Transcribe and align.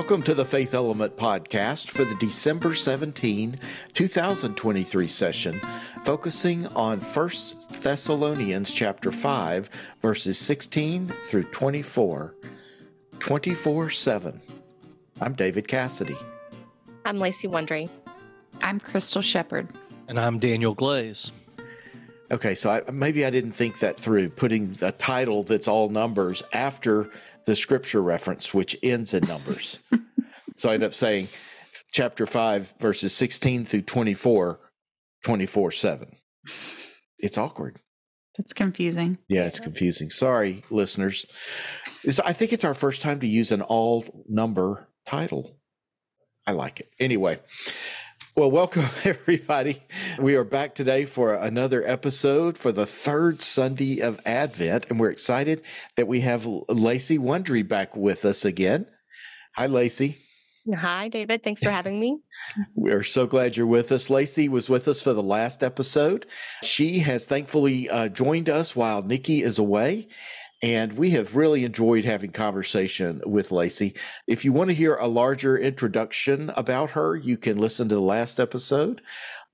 Welcome 0.00 0.22
to 0.22 0.34
the 0.34 0.46
Faith 0.46 0.72
Element 0.72 1.18
podcast 1.18 1.90
for 1.90 2.06
the 2.06 2.14
December 2.14 2.74
17, 2.74 3.56
2023 3.92 5.06
session, 5.06 5.60
focusing 6.04 6.66
on 6.68 7.00
1 7.00 7.30
Thessalonians 7.82 8.72
chapter 8.72 9.12
5, 9.12 9.68
verses 10.00 10.38
16 10.38 11.08
through 11.26 11.42
24, 11.44 12.34
24 13.18 13.90
7. 13.90 14.40
I'm 15.20 15.34
David 15.34 15.68
Cassady. 15.68 16.16
I'm 17.04 17.18
Lacey 17.18 17.46
Wondree. 17.46 17.90
I'm 18.62 18.80
Crystal 18.80 19.20
Shepherd. 19.20 19.68
And 20.08 20.18
I'm 20.18 20.38
Daniel 20.38 20.72
Glaze. 20.72 21.30
Okay, 22.32 22.54
so 22.54 22.70
I, 22.70 22.90
maybe 22.92 23.26
I 23.26 23.30
didn't 23.30 23.52
think 23.52 23.80
that 23.80 23.98
through, 23.98 24.30
putting 24.30 24.74
the 24.74 24.92
title 24.92 25.42
that's 25.42 25.66
all 25.66 25.88
numbers 25.88 26.44
after 26.52 27.10
the 27.46 27.56
scripture 27.56 28.02
reference, 28.02 28.54
which 28.54 28.76
ends 28.82 29.14
in 29.14 29.26
numbers. 29.26 29.78
so 30.56 30.70
I 30.70 30.74
end 30.74 30.82
up 30.82 30.94
saying 30.94 31.28
chapter 31.92 32.26
5, 32.26 32.74
verses 32.78 33.14
16 33.14 33.64
through 33.64 33.82
24, 33.82 34.58
24 35.24 35.70
7. 35.70 36.16
It's 37.18 37.38
awkward. 37.38 37.76
That's 38.38 38.52
confusing. 38.52 39.18
Yeah, 39.28 39.44
it's 39.44 39.60
confusing. 39.60 40.08
Sorry, 40.08 40.64
listeners. 40.70 41.26
It's, 42.04 42.20
I 42.20 42.32
think 42.32 42.52
it's 42.52 42.64
our 42.64 42.74
first 42.74 43.02
time 43.02 43.20
to 43.20 43.26
use 43.26 43.52
an 43.52 43.60
all 43.60 44.04
number 44.28 44.88
title. 45.06 45.58
I 46.46 46.52
like 46.52 46.80
it. 46.80 46.88
Anyway, 46.98 47.40
well, 48.34 48.50
welcome 48.50 48.84
everybody. 49.04 49.82
We 50.18 50.34
are 50.36 50.44
back 50.44 50.74
today 50.74 51.04
for 51.04 51.34
another 51.34 51.86
episode 51.86 52.56
for 52.56 52.72
the 52.72 52.86
third 52.86 53.42
Sunday 53.42 54.00
of 54.00 54.20
Advent, 54.24 54.86
and 54.88 55.00
we're 55.00 55.10
excited 55.10 55.62
that 55.96 56.06
we 56.06 56.20
have 56.20 56.46
Lacey 56.46 57.18
Wondree 57.18 57.66
back 57.66 57.96
with 57.96 58.24
us 58.24 58.44
again. 58.44 58.86
Hi, 59.56 59.66
Lacey. 59.66 60.18
Hi, 60.74 61.08
David. 61.08 61.42
Thanks 61.42 61.62
for 61.62 61.70
having 61.70 61.98
me. 61.98 62.20
We're 62.74 63.02
so 63.02 63.26
glad 63.26 63.56
you're 63.56 63.66
with 63.66 63.90
us. 63.92 64.10
Lacey 64.10 64.48
was 64.48 64.68
with 64.68 64.88
us 64.88 65.00
for 65.00 65.14
the 65.14 65.22
last 65.22 65.62
episode. 65.62 66.26
She 66.62 66.98
has 66.98 67.24
thankfully 67.24 67.88
uh, 67.88 68.08
joined 68.08 68.48
us 68.48 68.76
while 68.76 69.02
Nikki 69.02 69.42
is 69.42 69.58
away. 69.58 70.08
And 70.62 70.92
we 70.94 71.10
have 71.10 71.36
really 71.36 71.64
enjoyed 71.64 72.04
having 72.04 72.32
conversation 72.32 73.22
with 73.24 73.50
Lacey. 73.50 73.94
If 74.26 74.44
you 74.44 74.52
want 74.52 74.68
to 74.68 74.74
hear 74.74 74.96
a 74.96 75.08
larger 75.08 75.56
introduction 75.56 76.50
about 76.54 76.90
her, 76.90 77.16
you 77.16 77.38
can 77.38 77.56
listen 77.56 77.88
to 77.88 77.94
the 77.94 78.00
last 78.00 78.38
episode. 78.38 79.00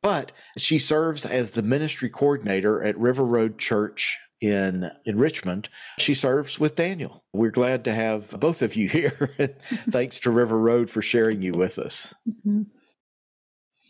But 0.02 0.32
she 0.58 0.78
serves 0.78 1.24
as 1.24 1.52
the 1.52 1.62
ministry 1.62 2.10
coordinator 2.10 2.82
at 2.82 2.98
River 2.98 3.24
Road 3.24 3.58
Church 3.58 4.18
in 4.40 4.90
in 5.04 5.18
Richmond. 5.18 5.68
She 5.98 6.14
serves 6.14 6.58
with 6.58 6.74
Daniel. 6.74 7.24
We're 7.32 7.50
glad 7.50 7.84
to 7.84 7.94
have 7.94 8.30
both 8.38 8.62
of 8.62 8.74
you 8.74 8.88
here. 8.90 9.30
Thanks 9.90 10.18
to 10.20 10.30
River 10.30 10.58
Road 10.58 10.90
for 10.90 11.02
sharing 11.02 11.40
you 11.40 11.52
with 11.52 11.78
us. 11.78 12.14
Mm-hmm. 12.28 12.62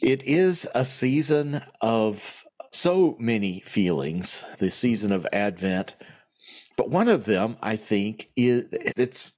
It 0.03 0.23
is 0.25 0.69
a 0.75 0.85
season 0.85 1.63
of 1.81 2.45
so 2.73 3.17
many 3.19 3.61
feelings, 3.61 4.45
the 4.59 4.71
season 4.71 5.11
of 5.11 5.27
Advent 5.33 5.95
but 6.77 6.91
one 6.91 7.09
of 7.09 7.25
them, 7.25 7.57
I 7.63 7.77
think, 7.77 8.31
is 8.37 8.67
it's 8.71 9.33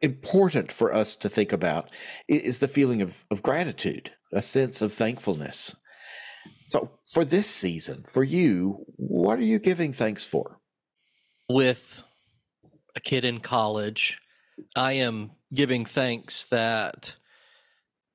important 0.00 0.70
for 0.70 0.94
us 0.94 1.16
to 1.16 1.28
think 1.28 1.52
about 1.52 1.90
is 2.28 2.58
the 2.58 2.68
feeling 2.68 3.02
of, 3.02 3.24
of 3.30 3.42
gratitude, 3.42 4.12
a 4.32 4.42
sense 4.42 4.82
of 4.82 4.92
thankfulness. 4.92 5.74
So, 6.66 6.90
for 7.10 7.24
this 7.24 7.46
season, 7.46 8.04
for 8.06 8.22
you, 8.22 8.84
what 8.96 9.38
are 9.38 9.44
you 9.44 9.58
giving 9.58 9.92
thanks 9.92 10.24
for? 10.24 10.58
With 11.48 12.02
a 12.94 13.00
kid 13.00 13.24
in 13.24 13.40
college, 13.40 14.18
I 14.76 14.92
am 14.92 15.30
giving 15.54 15.84
thanks 15.84 16.44
that 16.46 17.16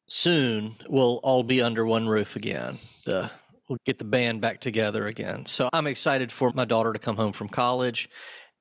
soon 0.06 0.76
we'll 0.88 1.20
all 1.24 1.44
be 1.44 1.62
under 1.62 1.86
one 1.86 2.08
roof 2.08 2.36
again. 2.36 2.78
The 3.06 3.32
we'll 3.70 3.78
get 3.86 3.98
the 3.98 4.06
band 4.06 4.42
back 4.42 4.60
together 4.60 5.08
again. 5.08 5.46
So 5.46 5.70
I'm 5.74 5.88
excited 5.88 6.32
for 6.32 6.52
my 6.54 6.66
daughter 6.66 6.94
to 6.94 7.00
come 7.00 7.16
home 7.16 7.34
from 7.34 7.50
college 7.50 8.10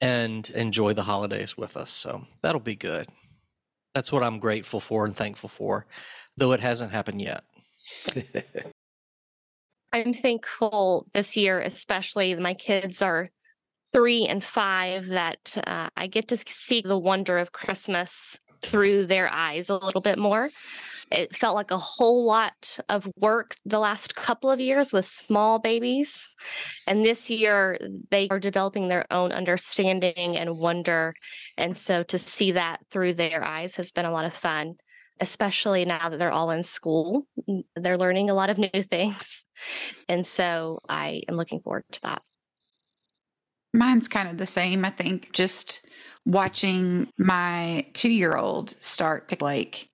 and 0.01 0.49
enjoy 0.51 0.93
the 0.95 1.03
holidays 1.03 1.57
with 1.57 1.77
us. 1.77 1.91
So 1.91 2.27
that'll 2.43 2.61
be 2.61 2.77
good. 2.77 3.09
That's 3.95 4.13
what 4.13 4.23
I'm 4.23 4.39
grateful 4.39 4.81
for 4.81 5.05
and 5.05 5.15
thankful 5.15 5.49
for, 5.49 5.87
though 6.37 6.53
it 6.53 6.61
hasn't 6.61 6.93
happened 6.93 7.21
yet. 7.21 7.45
I'm 9.93 10.15
thankful 10.15 11.07
this 11.13 11.37
year, 11.37 11.61
especially 11.61 12.35
my 12.37 12.55
kids 12.55 13.03
are 13.03 13.31
three 13.93 14.25
and 14.25 14.43
five, 14.43 15.09
that 15.09 15.59
uh, 15.67 15.91
I 15.95 16.07
get 16.07 16.29
to 16.29 16.39
see 16.47 16.81
the 16.81 16.99
wonder 16.99 17.37
of 17.37 17.53
Christmas 17.53 18.41
through 18.63 19.07
their 19.07 19.29
eyes 19.29 19.69
a 19.69 19.77
little 19.77 20.01
bit 20.01 20.19
more. 20.19 20.51
It 21.11 21.37
felt 21.37 21.55
like 21.55 21.71
a 21.71 21.79
whole 21.79 22.25
lot 22.25 22.79
of 22.89 23.09
work 23.17 23.55
the 23.67 23.79
last 23.79 24.15
couple 24.15 24.51
of 24.51 24.61
years 24.61 24.93
with 24.93 25.05
small 25.05 25.59
babies. 25.59 26.29
And 26.87 27.05
this 27.05 27.29
year, 27.29 27.79
they 28.11 28.29
are 28.31 28.39
developing 28.39 28.89
their 28.89 29.05
own 29.13 29.31
understanding 29.31 30.39
and 30.39 30.57
wonder. 30.57 31.15
And 31.59 31.77
so 31.77 32.03
to 32.05 32.19
see 32.19 32.53
that 32.53 32.81
through 32.91 33.15
their 33.15 33.45
eyes 33.45 33.75
has 33.75 33.91
been 33.91 34.07
a 34.07 34.11
lot 34.11 34.25
of 34.25 34.33
fun, 34.33 34.77
especially 35.21 35.85
now 35.85 36.09
that 36.09 36.19
they're 36.19 36.33
all 36.33 36.51
in 36.51 36.65
school. 36.65 37.27
They're 37.77 37.99
learning 37.99 38.31
a 38.31 38.35
lot 38.35 38.49
of 38.49 38.59
new 38.59 38.83
things. 38.83 39.45
And 40.09 40.27
so 40.27 40.79
I 40.89 41.23
am 41.29 41.37
looking 41.37 41.61
forward 41.61 41.85
to 41.93 42.01
that. 42.03 42.23
Mine's 43.75 44.09
kind 44.09 44.29
of 44.29 44.39
the 44.39 44.47
same. 44.47 44.85
I 44.85 44.91
think 44.91 45.33
just 45.33 45.87
watching 46.25 47.09
my 47.19 47.87
two 47.95 48.11
year 48.11 48.37
old 48.37 48.75
start 48.83 49.29
to 49.29 49.37
like 49.41 49.89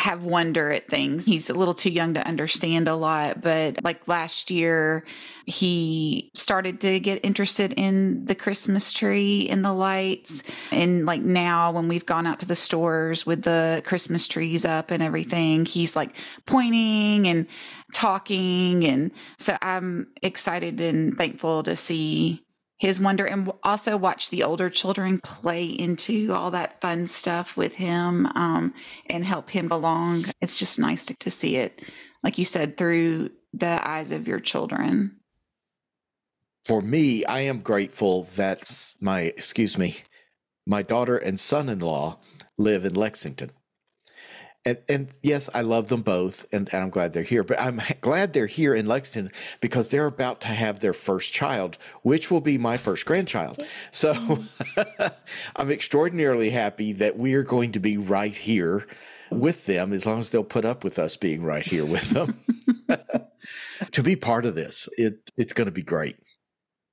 have 0.00 0.24
wonder 0.24 0.72
at 0.72 0.88
things. 0.88 1.26
He's 1.26 1.50
a 1.50 1.54
little 1.54 1.74
too 1.74 1.90
young 1.90 2.14
to 2.14 2.26
understand 2.26 2.88
a 2.88 2.94
lot, 2.94 3.42
but 3.42 3.84
like 3.84 4.08
last 4.08 4.50
year, 4.50 5.04
he 5.44 6.30
started 6.34 6.80
to 6.80 6.98
get 7.00 7.22
interested 7.22 7.74
in 7.74 8.24
the 8.24 8.34
Christmas 8.34 8.92
tree 8.92 9.46
and 9.50 9.62
the 9.62 9.74
lights. 9.74 10.42
And 10.72 11.04
like 11.04 11.20
now, 11.20 11.70
when 11.72 11.86
we've 11.86 12.06
gone 12.06 12.26
out 12.26 12.40
to 12.40 12.46
the 12.46 12.54
stores 12.54 13.26
with 13.26 13.42
the 13.42 13.82
Christmas 13.84 14.26
trees 14.26 14.64
up 14.64 14.90
and 14.90 15.02
everything, 15.02 15.66
he's 15.66 15.94
like 15.94 16.16
pointing 16.46 17.26
and 17.26 17.46
talking. 17.92 18.86
And 18.86 19.10
so 19.38 19.58
I'm 19.60 20.06
excited 20.22 20.80
and 20.80 21.16
thankful 21.18 21.62
to 21.64 21.76
see 21.76 22.42
his 22.80 22.98
wonder 22.98 23.26
and 23.26 23.52
also 23.62 23.96
watch 23.96 24.30
the 24.30 24.42
older 24.42 24.70
children 24.70 25.20
play 25.20 25.66
into 25.66 26.32
all 26.32 26.50
that 26.50 26.80
fun 26.80 27.06
stuff 27.06 27.54
with 27.54 27.74
him 27.74 28.24
um, 28.34 28.72
and 29.06 29.22
help 29.22 29.50
him 29.50 29.70
along. 29.70 30.24
It's 30.40 30.58
just 30.58 30.78
nice 30.78 31.04
to, 31.06 31.14
to 31.16 31.30
see 31.30 31.56
it, 31.56 31.82
like 32.24 32.38
you 32.38 32.46
said, 32.46 32.78
through 32.78 33.30
the 33.52 33.86
eyes 33.86 34.12
of 34.12 34.26
your 34.26 34.40
children. 34.40 35.16
For 36.64 36.80
me, 36.80 37.22
I 37.26 37.40
am 37.40 37.60
grateful 37.60 38.24
that 38.36 38.94
my, 38.98 39.20
excuse 39.20 39.76
me, 39.76 39.98
my 40.66 40.80
daughter 40.80 41.18
and 41.18 41.38
son 41.38 41.68
in 41.68 41.80
law 41.80 42.18
live 42.56 42.86
in 42.86 42.94
Lexington. 42.94 43.50
And, 44.66 44.78
and 44.88 45.08
yes, 45.22 45.48
I 45.54 45.62
love 45.62 45.88
them 45.88 46.02
both, 46.02 46.44
and, 46.52 46.68
and, 46.72 46.82
I'm 46.82 46.90
glad 46.90 47.14
they're 47.14 47.22
here. 47.22 47.42
But 47.42 47.58
I'm 47.58 47.80
glad 48.02 48.34
they're 48.34 48.46
here 48.46 48.74
in 48.74 48.86
Lexington 48.86 49.32
because 49.62 49.88
they're 49.88 50.06
about 50.06 50.42
to 50.42 50.48
have 50.48 50.80
their 50.80 50.92
first 50.92 51.32
child, 51.32 51.78
which 52.02 52.30
will 52.30 52.42
be 52.42 52.58
my 52.58 52.76
first 52.76 53.06
grandchild. 53.06 53.64
So 53.90 54.44
I'm 55.56 55.70
extraordinarily 55.70 56.50
happy 56.50 56.92
that 56.92 57.16
we 57.16 57.32
are 57.34 57.42
going 57.42 57.72
to 57.72 57.80
be 57.80 57.96
right 57.96 58.36
here 58.36 58.86
with 59.30 59.64
them, 59.64 59.94
as 59.94 60.04
long 60.04 60.20
as 60.20 60.28
they'll 60.28 60.44
put 60.44 60.66
up 60.66 60.84
with 60.84 60.98
us 60.98 61.16
being 61.16 61.42
right 61.42 61.64
here 61.64 61.86
with 61.86 62.10
them. 62.10 62.38
to 63.92 64.02
be 64.02 64.16
part 64.16 64.46
of 64.46 64.54
this, 64.54 64.88
it 64.96 65.30
it's 65.36 65.52
going 65.52 65.66
to 65.66 65.72
be 65.72 65.82
great. 65.82 66.16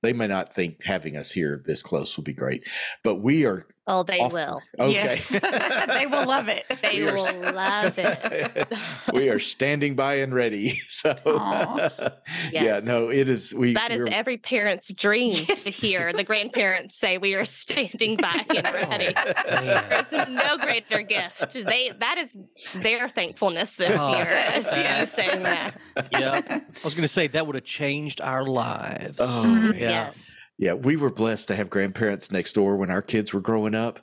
They 0.02 0.12
may 0.12 0.28
not 0.28 0.54
think 0.54 0.84
having 0.84 1.16
us 1.16 1.32
here 1.32 1.60
this 1.64 1.82
close 1.82 2.16
will 2.16 2.24
be 2.24 2.32
great, 2.32 2.66
but 3.02 3.16
we 3.16 3.44
are 3.44 3.66
Oh, 3.90 4.02
they 4.02 4.20
off. 4.20 4.34
will. 4.34 4.60
Okay. 4.78 4.92
Yes. 4.92 5.30
they 5.88 6.06
will 6.06 6.26
love 6.26 6.48
it. 6.48 6.64
They 6.82 7.02
will 7.02 7.52
love 7.54 7.98
it. 7.98 8.68
we 9.12 9.30
are 9.30 9.38
standing 9.38 9.94
by 9.94 10.16
and 10.16 10.34
ready. 10.34 10.80
So 10.88 11.16
yes. 11.26 12.52
yeah, 12.52 12.80
no, 12.84 13.08
it 13.10 13.28
is 13.28 13.54
we 13.54 13.74
That 13.74 13.92
is 13.92 14.06
every 14.08 14.36
parent's 14.36 14.92
dream 14.92 15.44
yes. 15.48 15.64
to 15.64 15.70
hear 15.70 16.12
the 16.12 16.24
grandparents 16.24 16.96
say 16.96 17.18
we 17.18 17.34
are 17.34 17.44
standing 17.44 18.16
by 18.16 18.44
and 18.54 18.64
ready. 18.64 19.14
There's 19.14 20.28
no 20.28 20.58
greater 20.58 21.02
gift. 21.02 21.54
They 21.54 21.92
that 21.98 22.18
is 22.18 22.36
their 22.82 23.08
thankfulness 23.08 23.76
this 23.76 23.96
oh, 23.98 24.10
year. 24.10 24.24
Yes, 24.24 24.64
yes. 24.72 25.12
Saying 25.12 25.42
that. 25.44 25.80
Yeah. 26.12 26.40
I 26.48 26.62
was 26.84 26.94
gonna 26.94 27.08
say 27.08 27.26
that 27.28 27.46
would 27.46 27.54
have 27.54 27.64
changed 27.64 28.20
our 28.20 28.44
lives. 28.44 29.18
Oh 29.20 29.42
mm-hmm. 29.44 29.78
yeah. 29.78 30.08
Yes. 30.08 30.37
Yeah, 30.58 30.74
we 30.74 30.96
were 30.96 31.10
blessed 31.10 31.48
to 31.48 31.56
have 31.56 31.70
grandparents 31.70 32.32
next 32.32 32.54
door 32.54 32.76
when 32.76 32.90
our 32.90 33.02
kids 33.02 33.32
were 33.32 33.40
growing 33.40 33.74
up, 33.74 34.00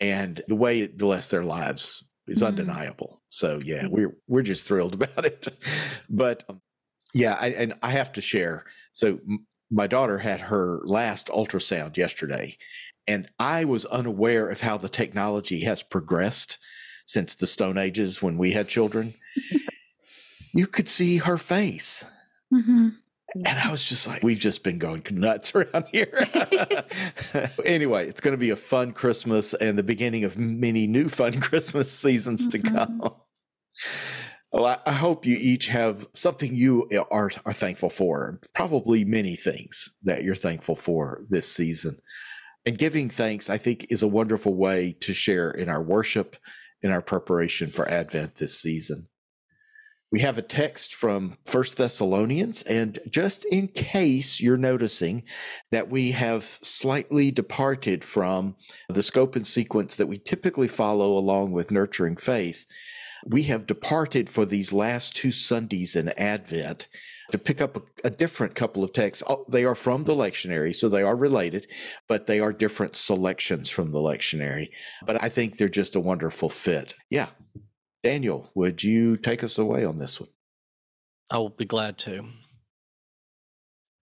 and 0.00 0.42
the 0.48 0.56
way 0.56 0.80
it 0.80 0.98
blessed 0.98 1.30
their 1.30 1.42
lives 1.42 2.04
is 2.28 2.38
mm-hmm. 2.38 2.48
undeniable. 2.48 3.22
So 3.28 3.60
yeah, 3.64 3.84
mm-hmm. 3.84 3.94
we're 3.94 4.16
we're 4.26 4.42
just 4.42 4.66
thrilled 4.66 4.94
about 5.02 5.24
it. 5.24 5.48
but 6.08 6.44
um, 6.48 6.60
yeah, 7.14 7.36
I, 7.40 7.48
and 7.48 7.74
I 7.82 7.90
have 7.90 8.12
to 8.14 8.20
share. 8.20 8.64
So 8.92 9.18
m- 9.28 9.46
my 9.70 9.86
daughter 9.86 10.18
had 10.18 10.40
her 10.40 10.80
last 10.84 11.28
ultrasound 11.28 11.96
yesterday, 11.96 12.58
and 13.06 13.28
I 13.38 13.64
was 13.64 13.86
unaware 13.86 14.50
of 14.50 14.60
how 14.60 14.76
the 14.76 14.88
technology 14.88 15.60
has 15.60 15.82
progressed. 15.82 16.58
since 17.06 17.34
the 17.34 17.46
Stone 17.46 17.76
Ages 17.76 18.22
when 18.22 18.38
we 18.38 18.52
had 18.52 18.68
children. 18.68 19.14
you 20.54 20.66
could 20.66 20.88
see 20.88 21.18
her 21.18 21.36
face. 21.36 22.04
Mm-hmm. 22.52 22.88
And 23.34 23.58
I 23.58 23.70
was 23.70 23.88
just 23.88 24.06
like, 24.06 24.22
we've 24.22 24.38
just 24.38 24.62
been 24.62 24.78
going 24.78 25.02
nuts 25.10 25.52
around 25.54 25.86
here. 25.90 26.08
anyway, 27.64 28.06
it's 28.06 28.20
going 28.20 28.32
to 28.32 28.38
be 28.38 28.50
a 28.50 28.56
fun 28.56 28.92
Christmas 28.92 29.54
and 29.54 29.76
the 29.78 29.82
beginning 29.82 30.24
of 30.24 30.38
many 30.38 30.86
new 30.86 31.08
fun 31.08 31.40
Christmas 31.40 31.90
seasons 31.90 32.46
to 32.48 32.58
Mhm. 32.58 32.72
come. 32.74 33.14
Well, 34.52 34.66
I, 34.66 34.78
I 34.86 34.92
hope 34.92 35.26
you 35.26 35.36
each 35.40 35.66
have 35.66 36.06
something 36.12 36.54
you 36.54 36.88
are, 37.10 37.30
are 37.44 37.52
thankful 37.52 37.90
for, 37.90 38.38
probably 38.54 39.04
many 39.04 39.34
things 39.34 39.90
that 40.04 40.22
you're 40.22 40.36
thankful 40.36 40.76
for 40.76 41.24
this 41.28 41.48
season. 41.50 41.98
And 42.64 42.78
giving 42.78 43.10
thanks, 43.10 43.50
I 43.50 43.58
think, 43.58 43.86
is 43.90 44.02
a 44.02 44.08
wonderful 44.08 44.54
way 44.54 44.92
to 45.00 45.12
share 45.12 45.50
in 45.50 45.68
our 45.68 45.82
worship, 45.82 46.36
in 46.82 46.92
our 46.92 47.02
preparation 47.02 47.70
for 47.72 47.88
Advent 47.90 48.36
this 48.36 48.58
season. 48.60 49.08
We 50.10 50.20
have 50.20 50.38
a 50.38 50.42
text 50.42 50.94
from 50.94 51.38
First 51.44 51.76
Thessalonians, 51.76 52.62
and 52.62 53.00
just 53.10 53.44
in 53.46 53.68
case 53.68 54.40
you're 54.40 54.56
noticing 54.56 55.24
that 55.72 55.90
we 55.90 56.12
have 56.12 56.44
slightly 56.62 57.32
departed 57.32 58.04
from 58.04 58.54
the 58.88 59.02
scope 59.02 59.34
and 59.34 59.46
sequence 59.46 59.96
that 59.96 60.06
we 60.06 60.18
typically 60.18 60.68
follow 60.68 61.16
along 61.18 61.50
with 61.50 61.72
nurturing 61.72 62.16
faith, 62.16 62.64
we 63.26 63.44
have 63.44 63.66
departed 63.66 64.28
for 64.28 64.44
these 64.44 64.72
last 64.72 65.16
two 65.16 65.32
Sundays 65.32 65.96
in 65.96 66.10
Advent 66.10 66.88
to 67.32 67.38
pick 67.38 67.60
up 67.60 67.76
a, 67.76 67.82
a 68.06 68.10
different 68.10 68.54
couple 68.54 68.84
of 68.84 68.92
texts. 68.92 69.22
Oh, 69.26 69.44
They 69.48 69.64
are 69.64 69.74
from 69.74 70.04
the 70.04 70.14
lectionary, 70.14 70.74
so 70.74 70.88
they 70.88 71.02
are 71.02 71.16
related, 71.16 71.66
but 72.06 72.26
they 72.26 72.38
are 72.38 72.52
different 72.52 72.96
selections 72.96 73.70
from 73.70 73.92
the 73.92 73.98
lectionary. 73.98 74.68
But 75.06 75.22
I 75.22 75.28
think 75.28 75.56
they're 75.56 75.68
just 75.68 75.96
a 75.96 76.00
wonderful 76.00 76.50
fit. 76.50 76.94
Yeah. 77.10 77.28
Daniel, 78.04 78.50
would 78.54 78.84
you 78.84 79.16
take 79.16 79.42
us 79.42 79.56
away 79.56 79.82
on 79.82 79.96
this 79.96 80.20
one? 80.20 80.28
I 81.30 81.38
will 81.38 81.48
be 81.48 81.64
glad 81.64 81.96
to. 82.00 82.26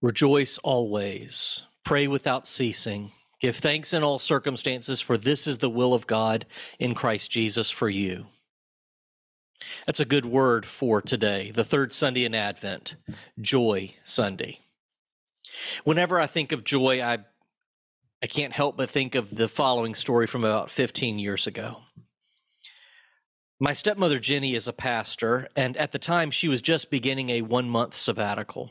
Rejoice 0.00 0.56
always, 0.59 1.65
pray 1.85 2.06
without 2.06 2.47
ceasing, 2.47 3.11
give 3.41 3.56
thanks 3.56 3.93
in 3.93 4.05
all 4.05 4.21
circumstances, 4.21 5.00
for 5.00 5.19
this 5.19 5.49
is 5.49 5.59
the 5.59 5.69
will 5.69 5.95
of 5.95 6.06
God 6.06 6.47
in 6.79 6.95
Christ 6.95 7.33
Jesus 7.33 7.71
for 7.71 7.89
you. 7.89 8.27
That's 9.85 9.99
a 9.99 10.05
good 10.05 10.25
word 10.25 10.65
for 10.65 11.03
today, 11.03 11.51
the 11.51 11.65
third 11.65 11.93
Sunday 11.93 12.25
in 12.25 12.37
Advent, 12.37 12.94
Joy 13.41 13.94
Sunday. 14.05 14.61
Whenever 15.83 16.21
I 16.21 16.29
think 16.29 16.53
of 16.53 16.62
joy, 16.62 17.03
I 17.03 17.19
I 18.23 18.27
can't 18.29 18.53
help 18.53 18.77
but 18.77 18.91
think 18.91 19.17
of 19.17 19.35
the 19.35 19.49
following 19.49 19.97
story 19.97 20.29
from 20.29 20.44
about 20.44 20.71
15 20.71 21.19
years 21.19 21.49
ago. 21.49 21.79
My 23.60 23.72
stepmother 23.72 24.20
Jenny 24.20 24.55
is 24.55 24.69
a 24.69 24.72
pastor, 24.72 25.49
and 25.56 25.76
at 25.76 25.90
the 25.90 25.99
time 25.99 26.31
she 26.31 26.46
was 26.46 26.62
just 26.62 26.90
beginning 26.90 27.31
a 27.31 27.43
one 27.43 27.69
month 27.69 27.96
sabbatical. 27.96 28.70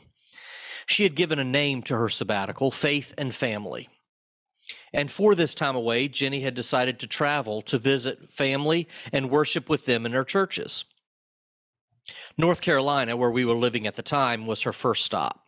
She 0.86 1.02
had 1.02 1.14
given 1.14 1.38
a 1.38 1.44
name 1.44 1.82
to 1.82 1.96
her 1.96 2.08
sabbatical, 2.08 2.70
Faith 2.70 3.12
and 3.18 3.34
Family. 3.34 3.90
And 4.92 5.10
for 5.10 5.34
this 5.34 5.54
time 5.54 5.76
away, 5.76 6.08
Jenny 6.08 6.40
had 6.40 6.54
decided 6.54 6.98
to 7.00 7.06
travel 7.06 7.60
to 7.62 7.76
visit 7.76 8.32
family 8.32 8.88
and 9.12 9.30
worship 9.30 9.68
with 9.68 9.84
them 9.84 10.06
in 10.06 10.12
their 10.12 10.24
churches. 10.24 10.86
North 12.38 12.62
Carolina, 12.62 13.14
where 13.14 13.30
we 13.30 13.44
were 13.44 13.54
living 13.54 13.86
at 13.86 13.96
the 13.96 14.02
time, 14.02 14.46
was 14.46 14.62
her 14.62 14.72
first 14.72 15.04
stop. 15.04 15.42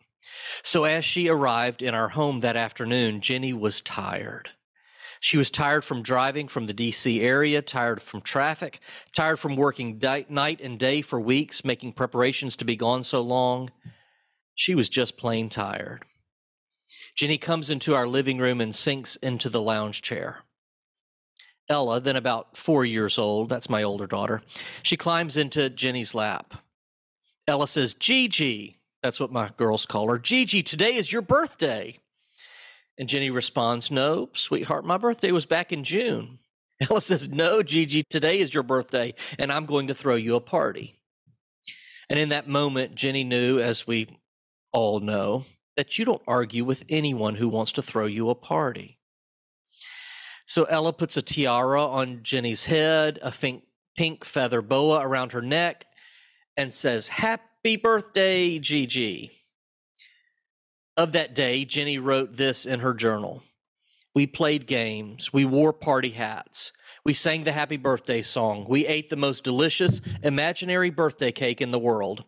So 0.61 0.83
as 0.83 1.03
she 1.03 1.27
arrived 1.27 1.81
in 1.81 1.95
our 1.95 2.09
home 2.09 2.41
that 2.41 2.55
afternoon, 2.55 3.21
Jenny 3.21 3.53
was 3.53 3.81
tired. 3.81 4.51
She 5.23 5.37
was 5.37 5.51
tired 5.51 5.85
from 5.85 6.01
driving 6.01 6.47
from 6.47 6.65
the 6.65 6.73
DC 6.73 7.21
area, 7.21 7.61
tired 7.61 8.01
from 8.01 8.21
traffic, 8.21 8.79
tired 9.13 9.37
from 9.37 9.55
working 9.55 9.99
di- 9.99 10.25
night 10.27 10.59
and 10.61 10.79
day 10.79 11.03
for 11.03 11.21
weeks, 11.21 11.63
making 11.63 11.93
preparations 11.93 12.55
to 12.55 12.65
be 12.65 12.75
gone 12.75 13.03
so 13.03 13.21
long. 13.21 13.69
She 14.55 14.73
was 14.73 14.89
just 14.89 15.17
plain 15.17 15.47
tired. 15.47 16.03
Jenny 17.15 17.37
comes 17.37 17.69
into 17.69 17.93
our 17.93 18.07
living 18.07 18.39
room 18.39 18.59
and 18.59 18.73
sinks 18.73 19.15
into 19.17 19.47
the 19.47 19.61
lounge 19.61 20.01
chair. 20.01 20.39
Ella, 21.69 22.01
then 22.01 22.15
about 22.15 22.57
four 22.57 22.83
years 22.83 23.19
old, 23.19 23.47
that's 23.47 23.69
my 23.69 23.83
older 23.83 24.07
daughter, 24.07 24.41
she 24.81 24.97
climbs 24.97 25.37
into 25.37 25.69
Jenny's 25.69 26.15
lap. 26.15 26.55
Ella 27.47 27.67
says, 27.67 27.93
Gigi, 27.93 28.79
that's 29.03 29.19
what 29.19 29.31
my 29.31 29.51
girls 29.55 29.85
call 29.85 30.09
her, 30.09 30.17
Gigi, 30.17 30.63
today 30.63 30.95
is 30.95 31.13
your 31.13 31.21
birthday. 31.21 31.99
And 32.97 33.09
Jenny 33.09 33.29
responds, 33.29 33.91
No, 33.91 34.29
sweetheart, 34.33 34.85
my 34.85 34.97
birthday 34.97 35.31
was 35.31 35.45
back 35.45 35.71
in 35.71 35.83
June. 35.83 36.39
Ella 36.89 37.01
says, 37.01 37.29
No, 37.29 37.63
Gigi, 37.63 38.03
today 38.03 38.39
is 38.39 38.53
your 38.53 38.63
birthday, 38.63 39.13
and 39.39 39.51
I'm 39.51 39.65
going 39.65 39.87
to 39.87 39.93
throw 39.93 40.15
you 40.15 40.35
a 40.35 40.41
party. 40.41 40.99
And 42.09 42.19
in 42.19 42.29
that 42.29 42.47
moment, 42.47 42.95
Jenny 42.95 43.23
knew, 43.23 43.59
as 43.59 43.87
we 43.87 44.07
all 44.73 44.99
know, 44.99 45.45
that 45.77 45.97
you 45.97 46.05
don't 46.05 46.21
argue 46.27 46.65
with 46.65 46.83
anyone 46.89 47.35
who 47.35 47.47
wants 47.47 47.71
to 47.73 47.81
throw 47.81 48.05
you 48.05 48.29
a 48.29 48.35
party. 48.35 48.99
So 50.45 50.65
Ella 50.65 50.91
puts 50.91 51.15
a 51.15 51.21
tiara 51.21 51.85
on 51.85 52.23
Jenny's 52.23 52.65
head, 52.65 53.19
a 53.21 53.31
pink, 53.31 53.63
pink 53.95 54.25
feather 54.25 54.61
boa 54.61 54.99
around 54.99 55.31
her 55.31 55.41
neck, 55.41 55.85
and 56.57 56.73
says, 56.73 57.07
Happy 57.07 57.77
birthday, 57.77 58.59
Gigi. 58.59 59.40
Of 60.97 61.13
that 61.13 61.33
day, 61.33 61.65
Jenny 61.65 61.97
wrote 61.97 62.35
this 62.35 62.65
in 62.65 62.81
her 62.81 62.93
journal. 62.93 63.43
We 64.13 64.27
played 64.27 64.67
games. 64.67 65.31
We 65.31 65.45
wore 65.45 65.71
party 65.71 66.09
hats. 66.09 66.73
We 67.05 67.13
sang 67.13 67.43
the 67.43 67.53
happy 67.53 67.77
birthday 67.77 68.21
song. 68.21 68.65
We 68.67 68.85
ate 68.85 69.09
the 69.09 69.15
most 69.15 69.43
delicious 69.43 70.01
imaginary 70.21 70.89
birthday 70.89 71.31
cake 71.31 71.61
in 71.61 71.69
the 71.69 71.79
world. 71.79 72.25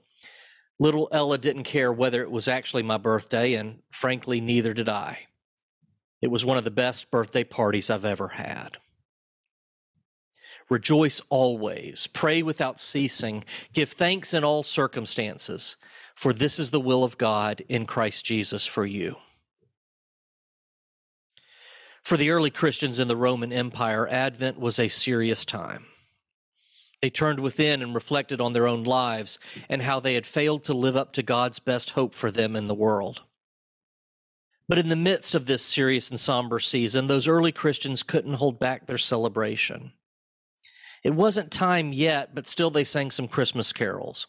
Little 0.79 1.09
Ella 1.11 1.37
didn't 1.37 1.63
care 1.63 1.91
whether 1.91 2.21
it 2.21 2.31
was 2.31 2.47
actually 2.47 2.83
my 2.83 2.97
birthday, 2.97 3.53
and 3.53 3.79
frankly, 3.91 4.41
neither 4.41 4.73
did 4.73 4.89
I. 4.89 5.19
It 6.21 6.31
was 6.31 6.45
one 6.45 6.57
of 6.57 6.63
the 6.63 6.71
best 6.71 7.11
birthday 7.11 7.43
parties 7.43 7.89
I've 7.89 8.05
ever 8.05 8.29
had. 8.29 8.77
Rejoice 10.69 11.21
always, 11.29 12.07
pray 12.07 12.41
without 12.41 12.79
ceasing, 12.79 13.43
give 13.73 13.91
thanks 13.91 14.33
in 14.33 14.43
all 14.43 14.63
circumstances, 14.63 15.75
for 16.15 16.33
this 16.33 16.59
is 16.59 16.71
the 16.71 16.79
will 16.79 17.03
of 17.03 17.17
God 17.17 17.63
in 17.69 17.85
Christ 17.85 18.25
Jesus 18.25 18.65
for 18.65 18.85
you. 18.85 19.17
For 22.03 22.17
the 22.17 22.31
early 22.31 22.49
Christians 22.49 22.99
in 22.99 23.07
the 23.07 23.15
Roman 23.15 23.53
Empire, 23.53 24.07
Advent 24.07 24.59
was 24.59 24.77
a 24.77 24.89
serious 24.89 25.45
time. 25.45 25.85
They 27.01 27.09
turned 27.09 27.39
within 27.39 27.81
and 27.81 27.93
reflected 27.95 28.39
on 28.39 28.53
their 28.53 28.67
own 28.67 28.83
lives 28.83 29.39
and 29.69 29.81
how 29.81 29.99
they 29.99 30.13
had 30.13 30.25
failed 30.25 30.63
to 30.65 30.73
live 30.73 30.95
up 30.95 31.13
to 31.13 31.23
God's 31.23 31.59
best 31.59 31.91
hope 31.91 32.13
for 32.13 32.31
them 32.31 32.55
in 32.55 32.67
the 32.67 32.73
world. 32.73 33.23
But 34.69 34.77
in 34.77 34.89
the 34.89 34.95
midst 34.95 35.35
of 35.35 35.45
this 35.45 35.61
serious 35.61 36.09
and 36.09 36.19
somber 36.19 36.59
season, 36.59 37.07
those 37.07 37.27
early 37.27 37.51
Christians 37.51 38.03
couldn't 38.03 38.35
hold 38.35 38.59
back 38.59 38.87
their 38.87 38.97
celebration. 38.97 39.91
It 41.03 41.13
wasn't 41.13 41.51
time 41.51 41.91
yet, 41.91 42.33
but 42.33 42.47
still 42.47 42.71
they 42.71 42.85
sang 42.85 43.11
some 43.11 43.27
Christmas 43.27 43.73
carols. 43.73 44.27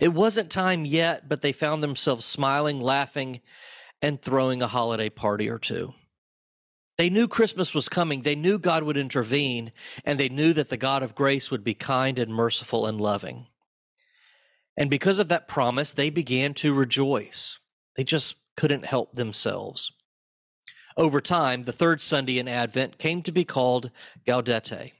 It 0.00 0.12
wasn't 0.12 0.50
time 0.50 0.84
yet, 0.84 1.28
but 1.28 1.42
they 1.42 1.52
found 1.52 1.82
themselves 1.82 2.24
smiling, 2.24 2.80
laughing, 2.80 3.40
and 4.02 4.20
throwing 4.20 4.62
a 4.62 4.68
holiday 4.68 5.08
party 5.08 5.48
or 5.48 5.58
two. 5.58 5.94
They 6.98 7.10
knew 7.10 7.28
Christmas 7.28 7.74
was 7.74 7.88
coming. 7.88 8.22
They 8.22 8.34
knew 8.34 8.58
God 8.58 8.82
would 8.82 8.96
intervene, 8.96 9.72
and 10.04 10.18
they 10.18 10.28
knew 10.28 10.52
that 10.54 10.70
the 10.70 10.76
God 10.76 11.02
of 11.02 11.14
grace 11.14 11.50
would 11.50 11.62
be 11.62 11.74
kind 11.74 12.18
and 12.18 12.32
merciful 12.32 12.86
and 12.86 13.00
loving. 13.00 13.46
And 14.76 14.90
because 14.90 15.18
of 15.18 15.28
that 15.28 15.48
promise, 15.48 15.92
they 15.92 16.10
began 16.10 16.54
to 16.54 16.74
rejoice. 16.74 17.58
They 17.96 18.04
just 18.04 18.36
couldn't 18.56 18.86
help 18.86 19.14
themselves. 19.14 19.92
Over 20.96 21.20
time, 21.20 21.64
the 21.64 21.72
third 21.72 22.00
Sunday 22.00 22.38
in 22.38 22.48
Advent 22.48 22.98
came 22.98 23.22
to 23.22 23.32
be 23.32 23.44
called 23.44 23.90
Gaudete, 24.26 24.92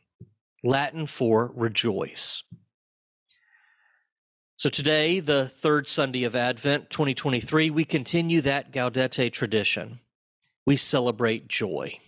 Latin 0.62 1.07
for 1.07 1.52
rejoice. 1.55 2.43
So 4.59 4.71
today, 4.71 5.21
the 5.21 5.51
third 5.51 5.87
Sunday 5.87 6.25
of 6.25 6.35
Advent 6.35 6.89
2023, 6.89 7.69
we 7.69 7.85
continue 7.85 8.41
that 8.41 8.73
Gaudete 8.73 9.31
tradition. 9.31 10.01
We 10.65 10.79
celebrate 10.79 11.47
joy. 11.47 11.99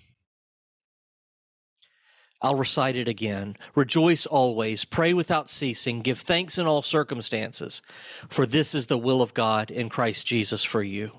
I'll 2.40 2.54
recite 2.54 2.96
it 2.96 3.06
again. 3.06 3.58
Rejoice 3.74 4.24
always, 4.24 4.86
pray 4.86 5.12
without 5.12 5.50
ceasing, 5.50 6.00
give 6.00 6.20
thanks 6.20 6.56
in 6.56 6.66
all 6.66 6.80
circumstances, 6.80 7.82
for 8.30 8.46
this 8.46 8.74
is 8.74 8.86
the 8.86 8.96
will 8.96 9.20
of 9.20 9.34
God 9.34 9.70
in 9.70 9.90
Christ 9.90 10.26
Jesus 10.26 10.64
for 10.64 10.82
you. 10.82 11.12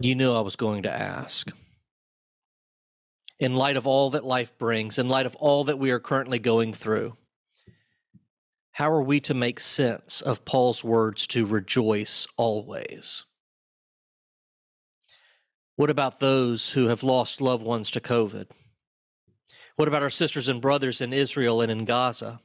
You 0.00 0.16
knew 0.16 0.34
I 0.34 0.40
was 0.40 0.56
going 0.56 0.82
to 0.82 0.92
ask. 0.92 1.52
In 3.38 3.54
light 3.54 3.76
of 3.76 3.86
all 3.86 4.10
that 4.10 4.24
life 4.24 4.58
brings, 4.58 4.98
in 4.98 5.08
light 5.08 5.26
of 5.26 5.36
all 5.36 5.62
that 5.64 5.78
we 5.78 5.92
are 5.92 6.00
currently 6.00 6.40
going 6.40 6.72
through, 6.72 7.16
how 8.74 8.90
are 8.90 9.02
we 9.02 9.20
to 9.20 9.34
make 9.34 9.60
sense 9.60 10.20
of 10.20 10.44
Paul's 10.44 10.82
words 10.82 11.28
to 11.28 11.46
rejoice 11.46 12.26
always? 12.36 13.22
What 15.76 15.90
about 15.90 16.18
those 16.18 16.72
who 16.72 16.86
have 16.86 17.04
lost 17.04 17.40
loved 17.40 17.64
ones 17.64 17.92
to 17.92 18.00
COVID? 18.00 18.46
What 19.76 19.86
about 19.86 20.02
our 20.02 20.10
sisters 20.10 20.48
and 20.48 20.60
brothers 20.60 21.00
in 21.00 21.12
Israel 21.12 21.60
and 21.60 21.70
in 21.70 21.84
Gaza? 21.84 22.40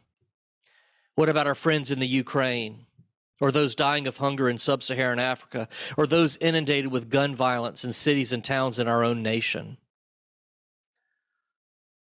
What 1.15 1.29
about 1.29 1.47
our 1.47 1.55
friends 1.55 1.89
in 1.89 1.97
the 1.97 2.07
Ukraine? 2.07 2.85
Or 3.41 3.51
those 3.51 3.73
dying 3.73 4.05
of 4.05 4.17
hunger 4.17 4.47
in 4.47 4.59
sub 4.59 4.83
Saharan 4.83 5.17
Africa? 5.17 5.67
Or 5.97 6.05
those 6.05 6.37
inundated 6.37 6.91
with 6.91 7.09
gun 7.09 7.33
violence 7.33 7.83
in 7.83 7.91
cities 7.91 8.31
and 8.31 8.45
towns 8.45 8.77
in 8.77 8.87
our 8.87 9.03
own 9.03 9.23
nation? 9.23 9.77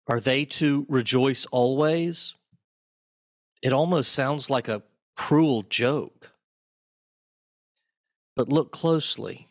Are 0.07 0.19
they 0.19 0.43
to 0.45 0.85
rejoice 0.89 1.45
always? 1.51 2.35
It 3.61 3.73
almost 3.73 4.11
sounds 4.11 4.49
like 4.49 4.67
a 4.67 4.83
cruel 5.15 5.63
joke. 5.63 6.31
But 8.35 8.49
look 8.49 8.71
closely. 8.71 9.49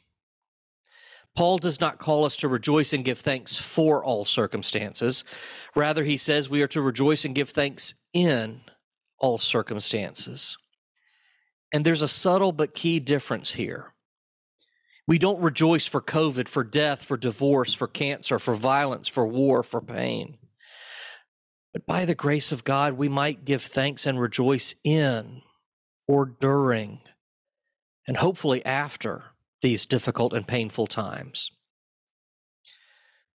Paul 1.37 1.59
does 1.59 1.79
not 1.79 1.99
call 1.99 2.25
us 2.25 2.37
to 2.39 2.49
rejoice 2.49 2.93
and 2.93 3.05
give 3.05 3.19
thanks 3.19 3.57
for 3.57 4.03
all 4.03 4.25
circumstances. 4.25 5.25
Rather, 5.77 6.03
he 6.03 6.17
says 6.17 6.51
we 6.51 6.63
are 6.63 6.69
to 6.69 6.83
rejoice 6.83 7.25
and 7.25 7.35
give 7.35 7.51
thanks 7.51 7.95
in 8.13 8.63
all 9.19 9.39
circumstances. 9.39 10.57
And 11.73 11.85
there's 11.85 12.03
a 12.03 12.09
subtle 12.09 12.53
but 12.53 12.75
key 12.75 12.99
difference 12.99 13.53
here. 13.53 13.93
We 15.07 15.19
don't 15.19 15.41
rejoice 15.41 15.87
for 15.87 16.03
COVID, 16.03 16.49
for 16.49 16.65
death, 16.65 17.05
for 17.05 17.17
divorce, 17.17 17.73
for 17.73 17.87
cancer, 17.87 18.39
for 18.39 18.55
violence, 18.55 19.07
for 19.07 19.27
war, 19.27 19.63
for 19.63 19.81
pain. 19.81 20.39
But 21.73 21.87
by 21.87 22.05
the 22.05 22.15
grace 22.15 22.53
of 22.53 22.65
God, 22.65 22.95
we 22.95 23.09
might 23.09 23.45
give 23.45 23.63
thanks 23.63 24.07
and 24.07 24.21
rejoice 24.21 24.75
in 24.85 25.43
or 26.07 26.25
during 26.25 27.01
and 28.09 28.17
hopefully 28.17 28.65
after 28.65 29.25
these 29.61 29.85
difficult 29.85 30.33
and 30.33 30.49
painful 30.49 30.87
times. 30.87 31.53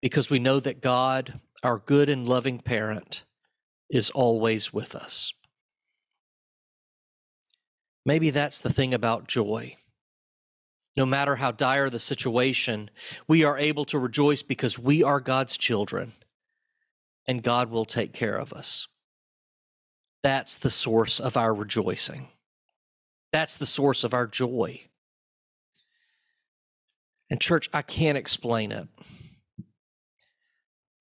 Because 0.01 0.29
we 0.29 0.39
know 0.39 0.59
that 0.59 0.81
God, 0.81 1.39
our 1.61 1.77
good 1.77 2.09
and 2.09 2.27
loving 2.27 2.59
parent, 2.59 3.23
is 3.89 4.09
always 4.09 4.73
with 4.73 4.95
us. 4.95 5.31
Maybe 8.05 8.31
that's 8.31 8.59
the 8.59 8.73
thing 8.73 8.93
about 8.93 9.27
joy. 9.27 9.77
No 10.97 11.05
matter 11.05 11.35
how 11.35 11.51
dire 11.51 11.89
the 11.89 11.99
situation, 11.99 12.89
we 13.27 13.43
are 13.43 13.57
able 13.57 13.85
to 13.85 13.99
rejoice 13.99 14.41
because 14.41 14.77
we 14.77 15.03
are 15.03 15.19
God's 15.19 15.57
children 15.57 16.13
and 17.27 17.43
God 17.43 17.69
will 17.69 17.85
take 17.85 18.13
care 18.13 18.35
of 18.35 18.53
us. 18.53 18.87
That's 20.23 20.57
the 20.57 20.69
source 20.69 21.19
of 21.19 21.37
our 21.37 21.53
rejoicing. 21.53 22.29
That's 23.31 23.57
the 23.57 23.65
source 23.65 24.03
of 24.03 24.13
our 24.13 24.27
joy. 24.27 24.81
And, 27.29 27.41
church, 27.41 27.69
I 27.73 27.81
can't 27.81 28.17
explain 28.17 28.71
it, 28.71 28.87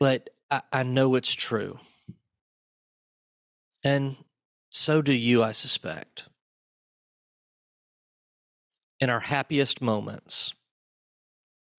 but 0.00 0.31
I, 0.50 0.62
I, 0.73 0.83
know 0.83 1.14
it's 1.14 1.35
true. 1.35 1.79
And 3.85 4.17
so 4.71 5.02
do 5.02 5.12
you, 5.12 5.43
I 5.43 5.52
suspect. 5.52 6.29
In 8.99 9.11
our 9.11 9.21
happiest 9.21 9.83
moments, 9.83 10.55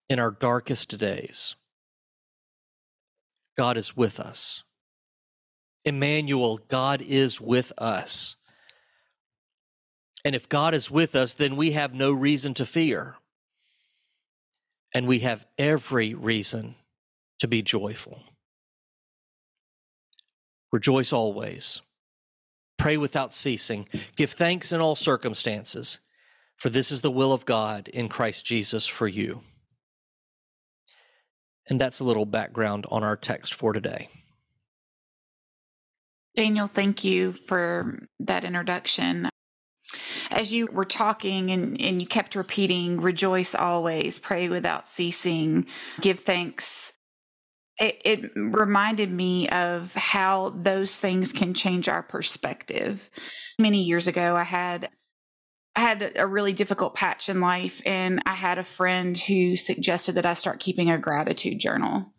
in 0.07 0.19
our 0.19 0.31
darkest 0.31 0.97
days, 0.99 1.55
God 3.55 3.77
is 3.77 3.95
with 3.95 4.19
us. 4.19 4.63
Emmanuel, 5.85 6.59
God 6.69 7.01
is 7.01 7.41
with 7.41 7.73
us. 7.77 8.35
And 10.25 10.35
if 10.35 10.47
God 10.47 10.73
is 10.73 10.89
with 10.89 11.15
us, 11.15 11.33
then 11.33 11.55
we 11.55 11.71
have 11.71 11.93
no 11.93 12.11
reason 12.11 12.53
to 12.55 12.65
fear. 12.65 13.17
And 14.95 15.07
we 15.07 15.19
have 15.19 15.45
every 15.57 16.13
reason 16.13 16.75
to 17.39 17.47
be 17.47 17.61
joyful. 17.61 18.21
Rejoice 20.71 21.11
always. 21.11 21.81
Pray 22.77 22.97
without 22.97 23.33
ceasing. 23.33 23.87
Give 24.15 24.31
thanks 24.31 24.71
in 24.71 24.81
all 24.81 24.95
circumstances, 24.95 25.99
for 26.57 26.69
this 26.69 26.91
is 26.91 27.01
the 27.01 27.11
will 27.11 27.33
of 27.33 27.45
God 27.45 27.87
in 27.89 28.07
Christ 28.07 28.45
Jesus 28.45 28.87
for 28.87 29.07
you. 29.07 29.41
And 31.69 31.79
that's 31.79 31.99
a 31.99 32.03
little 32.03 32.25
background 32.25 32.85
on 32.89 33.03
our 33.03 33.15
text 33.15 33.53
for 33.53 33.73
today. 33.73 34.09
Daniel, 36.35 36.67
thank 36.67 37.03
you 37.03 37.33
for 37.33 38.07
that 38.19 38.43
introduction 38.43 39.29
as 40.31 40.53
you 40.53 40.67
were 40.67 40.85
talking 40.85 41.51
and, 41.51 41.79
and 41.79 42.01
you 42.01 42.07
kept 42.07 42.35
repeating, 42.35 42.99
rejoice 43.01 43.53
always, 43.55 44.19
pray 44.19 44.49
without 44.49 44.87
ceasing, 44.87 45.67
give 46.01 46.21
thanks, 46.21 46.93
it, 47.79 48.01
it 48.05 48.31
reminded 48.35 49.11
me 49.11 49.49
of 49.49 49.93
how 49.93 50.53
those 50.55 50.99
things 50.99 51.33
can 51.33 51.53
change 51.53 51.89
our 51.89 52.03
perspective. 52.03 53.09
Many 53.59 53.83
years 53.83 54.07
ago, 54.07 54.35
I 54.35 54.43
had 54.43 54.89
I 55.75 55.81
had 55.81 56.11
a 56.15 56.27
really 56.27 56.53
difficult 56.53 56.93
patch 56.93 57.29
in 57.29 57.41
life, 57.41 57.81
and 57.85 58.21
I 58.25 58.33
had 58.33 58.59
a 58.59 58.63
friend 58.63 59.17
who 59.17 59.55
suggested 59.55 60.13
that 60.15 60.25
I 60.25 60.33
start 60.33 60.59
keeping 60.59 60.91
a 60.91 60.99
gratitude 60.99 61.59
journal. 61.59 62.13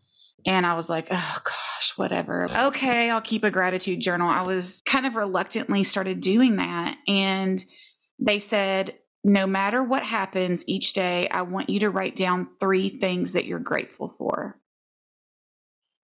And 0.47 0.67
I 0.67 0.75
was 0.75 0.91
like, 0.91 1.07
oh 1.11 1.39
gosh, 1.45 1.93
whatever. 1.97 2.49
Okay, 2.67 3.11
I'll 3.11 3.21
keep 3.21 3.45
a 3.45 3.51
gratitude 3.51 4.01
journal. 4.01 4.29
I 4.29 4.43
was 4.43 4.83
kind 4.85 5.07
of 5.07 5.15
reluctantly 5.15 5.85
started 5.85 6.21
doing 6.21 6.57
that. 6.57 6.97
And 7.09 7.65
they 8.19 8.39
said, 8.39 8.95
no 9.23 9.47
matter 9.47 9.83
what 9.83 10.03
happens 10.03 10.69
each 10.69 10.93
day, 10.93 11.29
I 11.31 11.43
want 11.43 11.71
you 11.71 11.81
to 11.81 11.91
write 11.91 12.15
down 12.15 12.49
three 12.61 12.91
things 12.91 13.33
that 13.33 13.47
you're 13.47 13.59
grateful 13.59 14.15
for. 14.19 14.59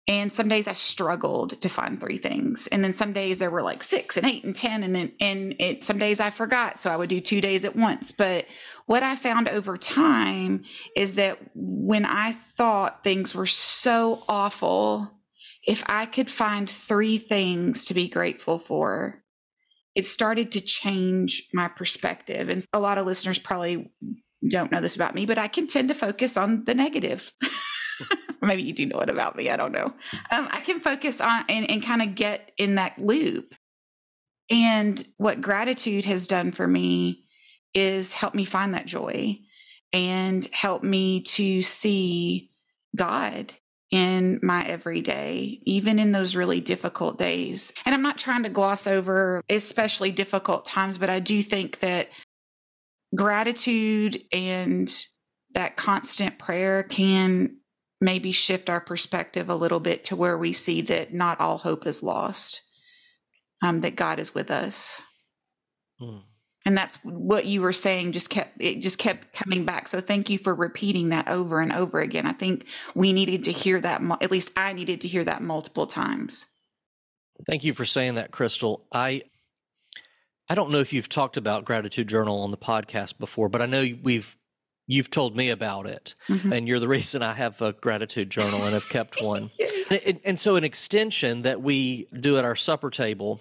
And 0.09 0.33
some 0.33 0.49
days 0.49 0.67
I 0.67 0.73
struggled 0.73 1.61
to 1.61 1.69
find 1.69 2.01
three 2.01 2.19
things. 2.19 2.67
And 2.67 2.83
then 2.83 2.93
some 2.93 3.13
days 3.13 3.39
there 3.39 3.53
were 3.53 3.63
like 3.63 3.85
six 3.85 4.17
and 4.17 4.27
eight 4.27 4.43
and 4.43 4.55
10. 4.55 4.83
And 4.83 5.13
and 5.21 5.55
it, 5.61 5.85
some 5.85 5.99
days 5.99 6.19
I 6.19 6.31
forgot. 6.31 6.79
So 6.79 6.91
I 6.91 6.97
would 6.97 7.09
do 7.09 7.21
two 7.21 7.41
days 7.41 7.65
at 7.65 7.77
once. 7.77 8.11
But 8.11 8.47
what 8.87 9.05
I 9.05 9.15
found 9.15 9.49
over 9.49 9.77
time 9.77 10.65
is 10.97 11.15
that 11.15 11.39
when 11.55 12.05
I 12.05 12.33
thought 12.33 13.05
things 13.05 13.33
were 13.33 13.47
so 13.47 14.25
awful, 14.29 15.09
if 15.65 15.85
I 15.87 16.07
could 16.07 16.31
find 16.31 16.69
three 16.69 17.19
things 17.19 17.85
to 17.85 17.95
be 17.95 18.09
grateful 18.09 18.59
for, 18.59 19.23
it 19.95 20.07
started 20.07 20.51
to 20.53 20.61
change 20.61 21.49
my 21.55 21.69
perspective. 21.69 22.49
And 22.49 22.65
a 22.73 22.81
lot 22.81 22.99
of 22.99 23.07
listeners 23.07 23.39
probably 23.39 23.93
don't 24.49 24.73
know 24.73 24.81
this 24.81 24.97
about 24.97 25.15
me, 25.15 25.27
but 25.27 25.39
I 25.39 25.47
can 25.47 25.69
tend 25.69 25.89
to 25.89 25.95
focus 25.95 26.37
on 26.37 26.65
the 26.65 26.75
negative. 26.75 27.31
Maybe 28.43 28.63
you 28.63 28.73
do 28.73 28.87
know 28.87 29.01
it 29.01 29.09
about 29.09 29.37
me. 29.37 29.51
I 29.51 29.57
don't 29.57 29.73
know. 29.73 29.93
Um, 30.31 30.49
I 30.51 30.61
can 30.61 30.81
focus 30.81 31.21
on 31.21 31.45
and, 31.49 31.71
and 31.71 31.83
kind 31.83 32.03
of 32.03 32.15
get 32.15 32.53
in 32.59 32.75
that 32.75 32.99
loop. 32.99 33.55
And 34.51 35.05
what 35.17 35.41
gratitude 35.41 36.05
has 36.05 36.27
done 36.27 36.53
for 36.53 36.67
me 36.67 37.25
is 37.75 38.13
help 38.13 38.35
me 38.35 38.45
find 38.45 38.75
that 38.75 38.87
joy 38.87 39.39
and 39.93 40.47
help 40.53 40.83
me 40.83 41.23
to 41.23 41.63
see 41.63 42.51
God 42.97 43.53
in 43.91 44.41
my 44.43 44.67
everyday, 44.67 45.61
even 45.65 45.99
in 45.99 46.13
those 46.13 46.35
really 46.35 46.61
difficult 46.61 47.19
days. 47.19 47.73
And 47.85 47.95
I'm 47.95 48.03
not 48.03 48.19
trying 48.19 48.43
to 48.45 48.49
gloss 48.49 48.87
over 48.87 49.43
especially 49.49 50.11
difficult 50.11 50.65
times, 50.65 50.99
but 50.99 51.11
I 51.11 51.21
do 51.21 51.43
think 51.43 51.81
that 51.81 52.09
gratitude 53.15 54.25
and 54.33 54.93
that 55.55 55.77
constant 55.77 56.39
prayer 56.39 56.83
can 56.83 57.57
maybe 58.03 58.33
shift 58.33 58.69
our 58.69 58.81
perspective 58.81 59.49
a 59.49 59.57
little 59.57 59.81
bit 59.81 60.05
to 60.07 60.17
where 60.17 60.37
we 60.37 60.53
see 60.53 60.83
that 60.83 61.15
not 61.15 61.41
all 61.41 61.59
hope 61.59 61.87
is 61.87 62.03
lost, 62.03 62.63
um, 63.63 63.81
that 63.81 63.97
God 63.97 64.19
is 64.19 64.35
with 64.35 64.51
us. 64.51 65.01
Mm 66.01 66.23
and 66.65 66.77
that's 66.77 66.97
what 67.05 67.45
you 67.47 67.61
were 67.61 67.73
saying 67.73 68.13
just 68.13 68.31
kept 68.31 68.61
it 68.61 68.81
just 68.81 68.99
kept 68.99 69.33
coming 69.33 69.65
back. 69.65 69.89
So 69.89 70.01
thank 70.01 70.31
you 70.31 70.39
for 70.39 70.55
repeating 70.55 71.09
that 71.09 71.29
over 71.29 71.61
and 71.61 71.73
over 71.73 72.01
again. 72.01 72.27
I 72.27 72.33
think 72.33 72.67
we 72.95 73.13
needed 73.13 73.45
to 73.45 73.53
hear 73.53 73.81
that 73.81 74.01
at 74.21 74.31
least 74.31 74.53
i 74.57 74.73
needed 74.73 75.01
to 75.03 75.09
hear 75.09 75.25
that 75.25 75.43
multiple 75.43 75.87
times. 75.87 76.47
Thank 77.47 77.65
you 77.65 77.73
for 77.73 77.85
saying 77.85 78.15
that 78.15 78.31
crystal. 78.31 78.87
I 78.93 79.23
i 80.49 80.55
don't 80.55 80.71
know 80.71 80.81
if 80.81 80.93
you've 80.93 81.09
talked 81.09 81.37
about 81.37 81.65
gratitude 81.65 82.09
journal 82.09 82.43
on 82.43 82.51
the 82.51 82.57
podcast 82.57 83.19
before 83.19 83.49
but 83.49 83.63
i 83.63 83.67
know 83.67 83.87
we've 84.03 84.37
you've 84.87 85.11
told 85.11 85.37
me 85.37 85.51
about 85.51 85.87
it 85.87 86.15
mm-hmm. 86.29 86.53
and 86.53 86.69
you're 86.69 86.81
the 86.81 86.89
reason 86.89 87.23
i 87.23 87.33
have 87.33 87.61
a 87.63 87.73
gratitude 87.73 88.31
journal 88.31 88.63
and 88.65 88.75
have 88.75 88.89
kept 88.89 89.23
one 89.23 89.51
and, 90.07 90.21
and 90.25 90.39
so 90.39 90.57
an 90.57 90.65
extension 90.65 91.43
that 91.43 91.63
we 91.63 92.09
do 92.21 92.39
at 92.39 92.45
our 92.45 92.57
supper 92.57 92.91
table 92.91 93.41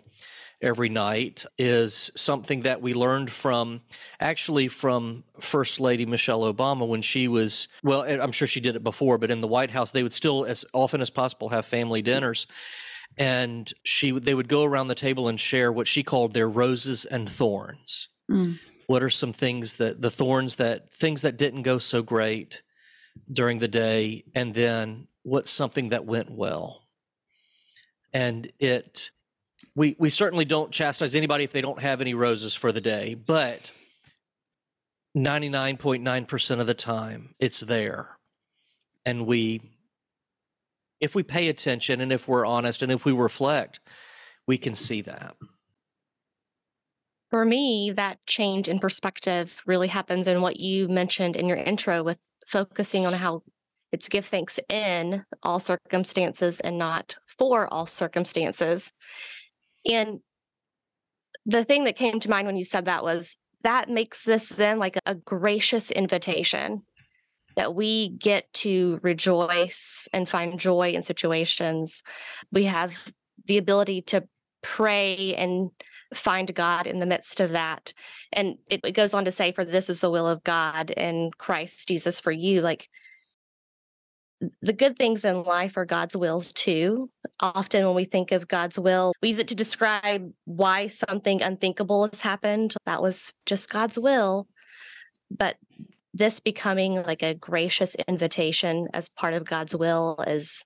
every 0.61 0.89
night 0.89 1.45
is 1.57 2.11
something 2.15 2.61
that 2.61 2.81
we 2.81 2.93
learned 2.93 3.31
from 3.31 3.81
actually 4.19 4.67
from 4.67 5.23
First 5.39 5.79
Lady 5.79 6.05
Michelle 6.05 6.41
Obama 6.41 6.87
when 6.87 7.01
she 7.01 7.27
was, 7.27 7.67
well, 7.83 8.03
I'm 8.03 8.31
sure 8.31 8.47
she 8.47 8.59
did 8.59 8.75
it 8.75 8.83
before, 8.83 9.17
but 9.17 9.31
in 9.31 9.41
the 9.41 9.47
White 9.47 9.71
House, 9.71 9.91
they 9.91 10.03
would 10.03 10.13
still, 10.13 10.45
as 10.45 10.63
often 10.73 11.01
as 11.01 11.09
possible, 11.09 11.49
have 11.49 11.65
family 11.65 12.01
dinners. 12.01 12.47
And 13.17 13.71
she, 13.83 14.11
they 14.11 14.33
would 14.33 14.47
go 14.47 14.63
around 14.63 14.87
the 14.87 14.95
table 14.95 15.27
and 15.27 15.39
share 15.39 15.71
what 15.71 15.87
she 15.87 16.03
called 16.03 16.33
their 16.33 16.47
roses 16.47 17.05
and 17.05 17.29
thorns. 17.29 18.07
Mm. 18.29 18.59
What 18.91 19.03
are 19.03 19.09
some 19.09 19.33
things 19.33 19.75
that 19.75 20.01
the 20.01 20.11
thorns 20.11 20.57
that 20.57 20.93
things 20.93 21.21
that 21.21 21.37
didn't 21.37 21.63
go 21.63 21.77
so 21.77 22.01
great 22.01 22.61
during 23.31 23.59
the 23.59 23.67
day, 23.67 24.23
and 24.35 24.53
then 24.53 25.07
what's 25.23 25.51
something 25.51 25.89
that 25.89 26.05
went 26.05 26.29
well? 26.29 26.81
and 28.13 28.51
it 28.59 29.11
we 29.75 29.95
we 29.99 30.09
certainly 30.09 30.45
don't 30.45 30.71
chastise 30.71 31.15
anybody 31.15 31.43
if 31.43 31.51
they 31.51 31.61
don't 31.61 31.79
have 31.79 32.01
any 32.01 32.13
roses 32.13 32.53
for 32.53 32.71
the 32.71 32.81
day, 32.81 33.13
but 33.15 33.71
99.9% 35.15 36.59
of 36.59 36.67
the 36.67 36.73
time 36.73 37.35
it's 37.39 37.59
there. 37.61 38.17
And 39.05 39.25
we 39.25 39.61
if 40.99 41.15
we 41.15 41.23
pay 41.23 41.47
attention 41.47 42.01
and 42.01 42.11
if 42.11 42.27
we're 42.27 42.45
honest 42.45 42.83
and 42.83 42.91
if 42.91 43.05
we 43.05 43.11
reflect, 43.11 43.79
we 44.45 44.57
can 44.57 44.75
see 44.75 45.01
that. 45.01 45.35
For 47.31 47.45
me, 47.45 47.93
that 47.95 48.19
change 48.27 48.67
in 48.67 48.79
perspective 48.79 49.63
really 49.65 49.87
happens 49.87 50.27
in 50.27 50.41
what 50.41 50.59
you 50.59 50.89
mentioned 50.89 51.37
in 51.37 51.47
your 51.47 51.57
intro 51.57 52.03
with 52.03 52.19
focusing 52.45 53.07
on 53.07 53.13
how 53.13 53.43
it's 53.93 54.09
give 54.09 54.25
thanks 54.25 54.59
in 54.69 55.25
all 55.41 55.61
circumstances 55.61 56.59
and 56.59 56.77
not 56.77 57.15
for 57.39 57.73
all 57.73 57.85
circumstances. 57.85 58.91
And 59.89 60.19
the 61.45 61.63
thing 61.63 61.85
that 61.85 61.95
came 61.95 62.19
to 62.19 62.29
mind 62.29 62.47
when 62.47 62.57
you 62.57 62.65
said 62.65 62.85
that 62.85 63.03
was 63.03 63.37
that 63.63 63.89
makes 63.89 64.25
this 64.25 64.49
then 64.49 64.77
like 64.77 64.97
a 65.05 65.15
gracious 65.15 65.89
invitation 65.89 66.83
that 67.55 67.73
we 67.75 68.09
get 68.09 68.51
to 68.53 68.99
rejoice 69.03 70.07
and 70.11 70.27
find 70.27 70.59
joy 70.59 70.91
in 70.91 71.03
situations. 71.03 72.03
We 72.51 72.65
have 72.65 73.11
the 73.45 73.57
ability 73.57 74.01
to 74.03 74.27
pray 74.61 75.35
and 75.35 75.71
find 76.13 76.53
God 76.53 76.87
in 76.87 76.99
the 76.99 77.05
midst 77.05 77.39
of 77.39 77.51
that. 77.51 77.93
And 78.31 78.57
it, 78.67 78.81
it, 78.83 78.91
goes 78.91 79.13
on 79.13 79.25
to 79.25 79.31
say, 79.31 79.51
For 79.51 79.65
this 79.65 79.89
is 79.89 79.99
the 79.99 80.09
will 80.09 80.27
of 80.27 80.43
God 80.43 80.91
in 80.91 81.31
Christ 81.37 81.87
Jesus 81.87 82.19
for 82.19 82.31
you. 82.31 82.61
Like 82.61 82.89
the 84.61 84.73
good 84.73 84.97
things 84.97 85.23
in 85.23 85.43
life 85.43 85.77
are 85.77 85.85
God's 85.85 86.17
will 86.17 86.41
too. 86.41 87.09
Often, 87.39 87.85
when 87.85 87.95
we 87.95 88.05
think 88.05 88.31
of 88.31 88.47
God's 88.47 88.77
will, 88.77 89.13
we 89.21 89.29
use 89.29 89.39
it 89.39 89.47
to 89.49 89.55
describe 89.55 90.31
why 90.45 90.87
something 90.87 91.41
unthinkable 91.41 92.07
has 92.07 92.21
happened. 92.21 92.75
That 92.85 93.01
was 93.01 93.33
just 93.45 93.69
God's 93.69 93.97
will. 93.97 94.47
But 95.29 95.57
this 96.13 96.39
becoming 96.39 96.95
like 96.95 97.23
a 97.23 97.33
gracious 97.33 97.95
invitation 98.07 98.87
as 98.93 99.09
part 99.09 99.33
of 99.33 99.45
God's 99.45 99.75
will 99.75 100.23
is 100.27 100.65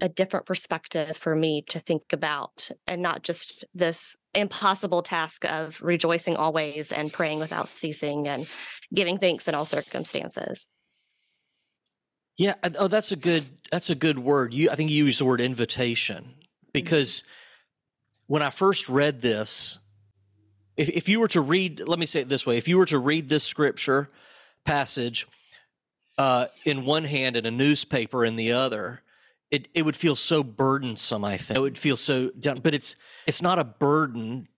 a 0.00 0.08
different 0.08 0.46
perspective 0.46 1.16
for 1.16 1.34
me 1.34 1.62
to 1.68 1.80
think 1.80 2.12
about 2.12 2.70
and 2.86 3.02
not 3.02 3.22
just 3.22 3.64
this 3.74 4.16
impossible 4.34 5.02
task 5.02 5.44
of 5.44 5.80
rejoicing 5.82 6.36
always 6.36 6.92
and 6.92 7.12
praying 7.12 7.38
without 7.38 7.68
ceasing 7.68 8.28
and 8.28 8.48
giving 8.94 9.18
thanks 9.18 9.48
in 9.48 9.54
all 9.54 9.64
circumstances. 9.64 10.68
Yeah, 12.36 12.54
oh 12.78 12.88
that's 12.88 13.10
a 13.10 13.16
good 13.16 13.48
that's 13.70 13.90
a 13.90 13.94
good 13.94 14.18
word. 14.18 14.54
You 14.54 14.70
I 14.70 14.76
think 14.76 14.90
you 14.90 15.04
used 15.06 15.20
the 15.20 15.24
word 15.24 15.40
invitation 15.40 16.24
mm-hmm. 16.24 16.68
because 16.72 17.20
mm-hmm. 17.20 18.32
when 18.32 18.42
I 18.42 18.50
first 18.50 18.88
read 18.88 19.20
this 19.20 19.78
if, 20.76 20.88
if 20.90 21.08
you 21.08 21.18
were 21.18 21.28
to 21.28 21.40
read 21.40 21.86
let 21.86 21.98
me 21.98 22.06
say 22.06 22.20
it 22.20 22.28
this 22.28 22.46
way, 22.46 22.56
if 22.56 22.68
you 22.68 22.78
were 22.78 22.86
to 22.86 22.98
read 22.98 23.28
this 23.28 23.44
scripture 23.44 24.08
passage 24.64 25.26
uh, 26.16 26.46
in 26.64 26.84
one 26.84 27.04
hand 27.04 27.36
and 27.36 27.46
a 27.46 27.50
newspaper 27.50 28.24
in 28.24 28.36
the 28.36 28.52
other, 28.52 29.02
it 29.50 29.68
it 29.74 29.82
would 29.82 29.96
feel 29.96 30.16
so 30.16 30.42
burdensome. 30.42 31.24
I 31.24 31.36
think 31.36 31.56
it 31.56 31.60
would 31.60 31.78
feel 31.78 31.96
so 31.96 32.30
done, 32.30 32.60
but 32.62 32.74
it's 32.74 32.96
it's 33.26 33.42
not 33.42 33.58
a 33.58 33.64
burden. 33.64 34.48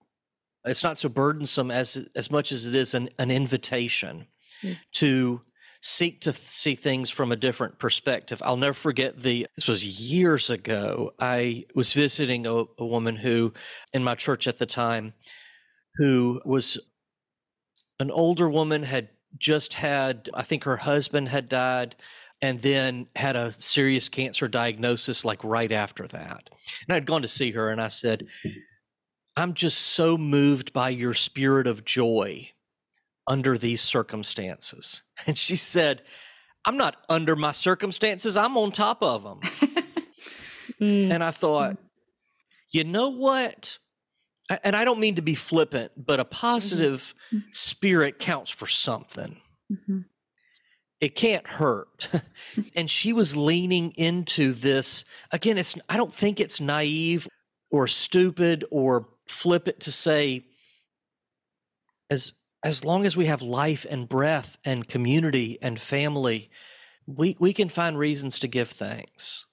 It's 0.65 0.83
not 0.83 0.99
so 0.99 1.09
burdensome 1.09 1.71
as 1.71 2.09
as 2.17 2.31
much 2.31 2.53
as 2.53 2.67
it 2.67 2.75
is 2.75 2.95
an, 2.95 3.09
an 3.19 3.31
invitation 3.31 4.27
mm. 4.63 4.77
to 4.93 5.43
seek 5.83 6.21
to 6.21 6.33
th- 6.33 6.47
see 6.47 6.75
things 6.75 7.09
from 7.09 7.33
a 7.33 7.37
different 7.37 7.79
perspective. 7.79 8.43
I'll 8.45 8.57
never 8.57 8.75
forget 8.75 9.21
the 9.21 9.47
this 9.57 9.69
was 9.69 9.85
years 9.85 10.51
ago. 10.51 11.13
I 11.19 11.67
was 11.75 11.93
visiting 11.93 12.47
a, 12.47 12.65
a 12.79 12.85
woman 12.85 13.17
who 13.17 13.53
in 13.93 14.05
my 14.05 14.15
church 14.15 14.47
at 14.47 14.59
the 14.59 14.67
time 14.67 15.15
who 15.97 16.41
was 16.45 16.79
an 17.99 18.11
older 18.11 18.49
woman 18.49 18.83
had 18.83 19.11
just 19.39 19.75
had 19.75 20.29
I 20.35 20.43
think 20.43 20.65
her 20.65 20.79
husband 20.79 21.29
had 21.29 21.49
died 21.49 21.97
and 22.43 22.61
then 22.61 23.07
had 23.15 23.37
a 23.37 23.53
serious 23.53 24.09
cancer 24.09 24.49
diagnosis 24.49 25.25
like 25.25 25.43
right 25.45 25.71
after 25.71 26.07
that. 26.09 26.49
And 26.89 26.97
I'd 26.97 27.07
gone 27.07 27.23
to 27.23 27.29
see 27.29 27.51
her 27.53 27.71
and 27.71 27.81
I 27.81 27.89
said, 27.89 28.27
I'm 29.37 29.55
just 29.55 29.79
so 29.79 30.17
moved 30.17 30.73
by 30.73 30.89
your 30.91 31.15
spirit 31.15 31.67
of 31.67 31.85
joy 31.85 32.51
under 33.27 33.59
these 33.59 33.81
circumstances. 33.81 35.03
And 35.27 35.37
she 35.37 35.55
said, 35.55 36.01
I'm 36.65 36.79
not 36.79 36.97
under 37.11 37.37
my 37.37 37.53
circumstances, 37.53 38.39
I'm 38.39 38.57
on 38.57 38.73
top 38.73 39.03
of 39.03 39.23
them. 39.23 39.41
mm. 40.81 41.11
And 41.11 41.23
I 41.23 41.31
thought, 41.31 41.77
you 42.71 42.85
know 42.85 43.11
what? 43.11 43.79
And 44.65 44.75
I 44.75 44.87
don't 44.87 44.99
mean 44.99 45.17
to 45.17 45.23
be 45.23 45.35
flippant, 45.35 45.93
but 45.95 46.21
a 46.21 46.25
mm-hmm. 46.25 46.33
positive 46.33 47.15
mm-hmm. 47.31 47.47
spirit 47.53 48.19
counts 48.19 48.51
for 48.51 48.67
something. 48.67 49.37
Mm-hmm 49.71 50.01
it 51.01 51.15
can't 51.15 51.47
hurt. 51.47 52.09
And 52.75 52.91
she 52.91 53.13
was 53.13 53.37
leaning 53.37 53.93
into 53.93 54.53
this 54.53 55.05
again 55.31 55.57
it's 55.57 55.79
i 55.89 55.97
don't 55.97 56.13
think 56.13 56.41
it's 56.41 56.61
naive 56.61 57.29
or 57.71 57.87
stupid 57.87 58.65
or 58.73 59.09
flippant 59.29 59.79
to 59.81 59.93
say 59.93 60.45
as 62.11 62.33
as 62.65 62.85
long 62.85 63.07
as 63.07 63.17
we 63.17 63.27
have 63.27 63.41
life 63.41 63.87
and 63.89 64.09
breath 64.09 64.59
and 64.65 64.89
community 64.89 65.59
and 65.63 65.79
family 65.79 66.51
we 67.07 67.37
we 67.39 67.53
can 67.53 67.69
find 67.69 67.97
reasons 67.97 68.41
to 68.41 68.49
give 68.49 68.69
thanks. 68.69 69.47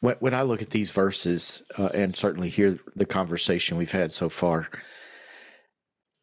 When, 0.00 0.14
when 0.20 0.34
i 0.34 0.42
look 0.42 0.62
at 0.62 0.70
these 0.70 0.92
verses 0.92 1.64
uh, 1.76 1.90
and 1.92 2.14
certainly 2.14 2.48
hear 2.48 2.78
the 2.94 3.06
conversation 3.06 3.76
we've 3.76 3.90
had 3.90 4.12
so 4.12 4.28
far 4.28 4.68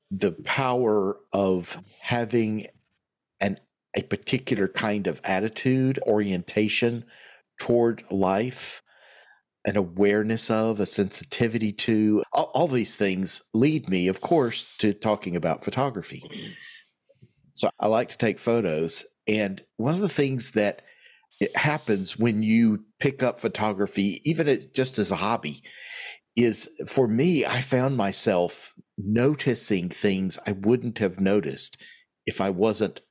the 0.09 0.31
power 0.31 1.17
of 1.33 1.83
having 1.99 2.67
an 3.41 3.59
a 3.97 4.03
particular 4.03 4.67
kind 4.67 5.07
of 5.07 5.19
attitude, 5.23 5.99
orientation 6.07 7.03
toward 7.59 8.03
life, 8.11 8.83
an 9.65 9.75
awareness 9.75 10.49
of, 10.49 10.79
a 10.79 10.85
sensitivity 10.85 11.73
to. 11.73 12.23
All, 12.31 12.51
all, 12.53 12.67
these 12.67 12.95
things 12.95 13.41
lead 13.53 13.89
me, 13.89 14.07
of 14.07 14.21
course, 14.21 14.65
to 14.77 14.93
talking 14.93 15.35
about 15.35 15.65
photography. 15.65 16.23
So 17.53 17.69
I 17.79 17.87
like 17.87 18.09
to 18.09 18.17
take 18.17 18.39
photos. 18.39 19.03
And 19.27 19.63
one 19.77 19.95
of 19.95 19.99
the 19.99 20.07
things 20.07 20.51
that 20.51 20.83
it 21.41 21.57
happens 21.57 22.17
when 22.17 22.43
you 22.43 22.85
pick 22.99 23.23
up 23.23 23.39
photography, 23.39 24.21
even 24.23 24.69
just 24.73 24.99
as 24.99 25.11
a 25.11 25.17
hobby, 25.17 25.63
is 26.35 26.69
for 26.87 27.07
me, 27.07 27.45
I 27.45 27.61
found 27.61 27.97
myself 27.97 28.73
noticing 28.97 29.89
things 29.89 30.37
I 30.45 30.51
wouldn't 30.51 30.99
have 30.99 31.19
noticed 31.19 31.81
if 32.27 32.39
I 32.39 32.51
wasn't 32.51 33.01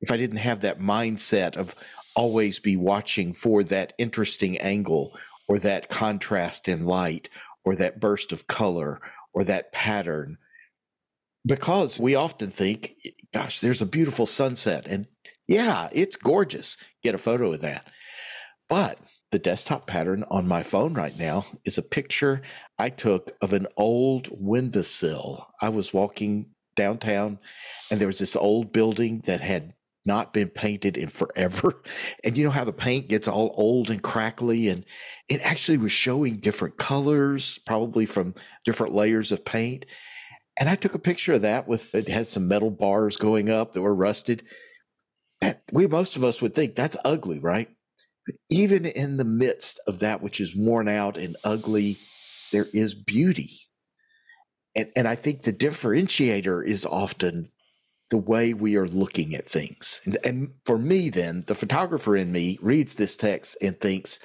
if 0.00 0.10
I 0.10 0.16
didn't 0.16 0.38
have 0.38 0.60
that 0.60 0.80
mindset 0.80 1.56
of 1.56 1.74
always 2.16 2.58
be 2.58 2.76
watching 2.76 3.32
for 3.32 3.62
that 3.64 3.92
interesting 3.98 4.58
angle 4.58 5.16
or 5.48 5.58
that 5.58 5.88
contrast 5.88 6.68
in 6.68 6.86
light 6.86 7.28
or 7.64 7.76
that 7.76 8.00
burst 8.00 8.32
of 8.32 8.46
color 8.46 9.00
or 9.32 9.44
that 9.44 9.72
pattern. 9.72 10.38
Because 11.46 11.98
we 11.98 12.14
often 12.14 12.50
think, 12.50 12.94
gosh, 13.32 13.60
there's 13.60 13.82
a 13.82 13.86
beautiful 13.86 14.26
sunset. 14.26 14.86
And 14.86 15.06
yeah, 15.48 15.88
it's 15.92 16.16
gorgeous. 16.16 16.76
Get 17.02 17.14
a 17.14 17.18
photo 17.18 17.52
of 17.52 17.60
that. 17.60 17.86
But 18.68 18.98
the 19.32 19.38
desktop 19.38 19.86
pattern 19.86 20.24
on 20.30 20.46
my 20.46 20.62
phone 20.62 20.94
right 20.94 21.16
now 21.18 21.46
is 21.64 21.78
a 21.78 21.82
picture 21.82 22.42
I 22.78 22.90
took 22.90 23.32
of 23.40 23.52
an 23.52 23.66
old 23.76 24.28
windowsill. 24.30 25.48
I 25.60 25.68
was 25.68 25.94
walking 25.94 26.50
downtown 26.76 27.38
and 27.90 28.00
there 28.00 28.08
was 28.08 28.18
this 28.18 28.36
old 28.36 28.72
building 28.72 29.22
that 29.26 29.40
had 29.40 29.74
not 30.06 30.32
been 30.32 30.48
painted 30.48 30.96
in 30.96 31.08
forever. 31.08 31.74
And 32.24 32.36
you 32.36 32.44
know 32.44 32.50
how 32.50 32.64
the 32.64 32.72
paint 32.72 33.08
gets 33.08 33.26
all 33.26 33.54
old 33.56 33.90
and 33.90 34.02
crackly, 34.02 34.68
and 34.68 34.84
it 35.28 35.40
actually 35.40 35.78
was 35.78 35.92
showing 35.92 36.36
different 36.36 36.76
colors, 36.76 37.58
probably 37.66 38.04
from 38.04 38.34
different 38.64 38.94
layers 38.94 39.32
of 39.32 39.44
paint. 39.44 39.86
And 40.58 40.68
I 40.68 40.74
took 40.74 40.94
a 40.94 40.98
picture 40.98 41.34
of 41.34 41.42
that 41.42 41.66
with 41.66 41.94
it 41.94 42.08
had 42.08 42.28
some 42.28 42.46
metal 42.46 42.70
bars 42.70 43.16
going 43.16 43.48
up 43.48 43.72
that 43.72 43.82
were 43.82 43.94
rusted. 43.94 44.42
That 45.40 45.62
we 45.72 45.86
most 45.86 46.16
of 46.16 46.24
us 46.24 46.42
would 46.42 46.54
think 46.54 46.74
that's 46.74 46.98
ugly, 47.04 47.38
right? 47.38 47.68
But 48.26 48.34
even 48.50 48.84
in 48.84 49.16
the 49.16 49.24
midst 49.24 49.80
of 49.86 50.00
that 50.00 50.22
which 50.22 50.40
is 50.40 50.56
worn 50.56 50.88
out 50.88 51.16
and 51.16 51.36
ugly, 51.44 51.98
there 52.52 52.68
is 52.74 52.94
beauty. 52.94 53.60
And, 54.76 54.90
and 54.94 55.08
I 55.08 55.14
think 55.14 55.42
the 55.42 55.52
differentiator 55.52 56.64
is 56.64 56.84
often 56.84 57.50
the 58.10 58.18
way 58.18 58.54
we 58.54 58.76
are 58.76 58.88
looking 58.88 59.34
at 59.34 59.46
things. 59.46 60.00
And, 60.04 60.18
and, 60.24 60.52
for 60.64 60.78
me, 60.78 61.10
then, 61.10 61.44
the 61.46 61.54
photographer 61.54 62.16
in 62.16 62.32
me 62.32 62.58
reads 62.62 62.94
this 62.94 63.16
text 63.16 63.56
and 63.62 63.80
thinks, 63.80 64.18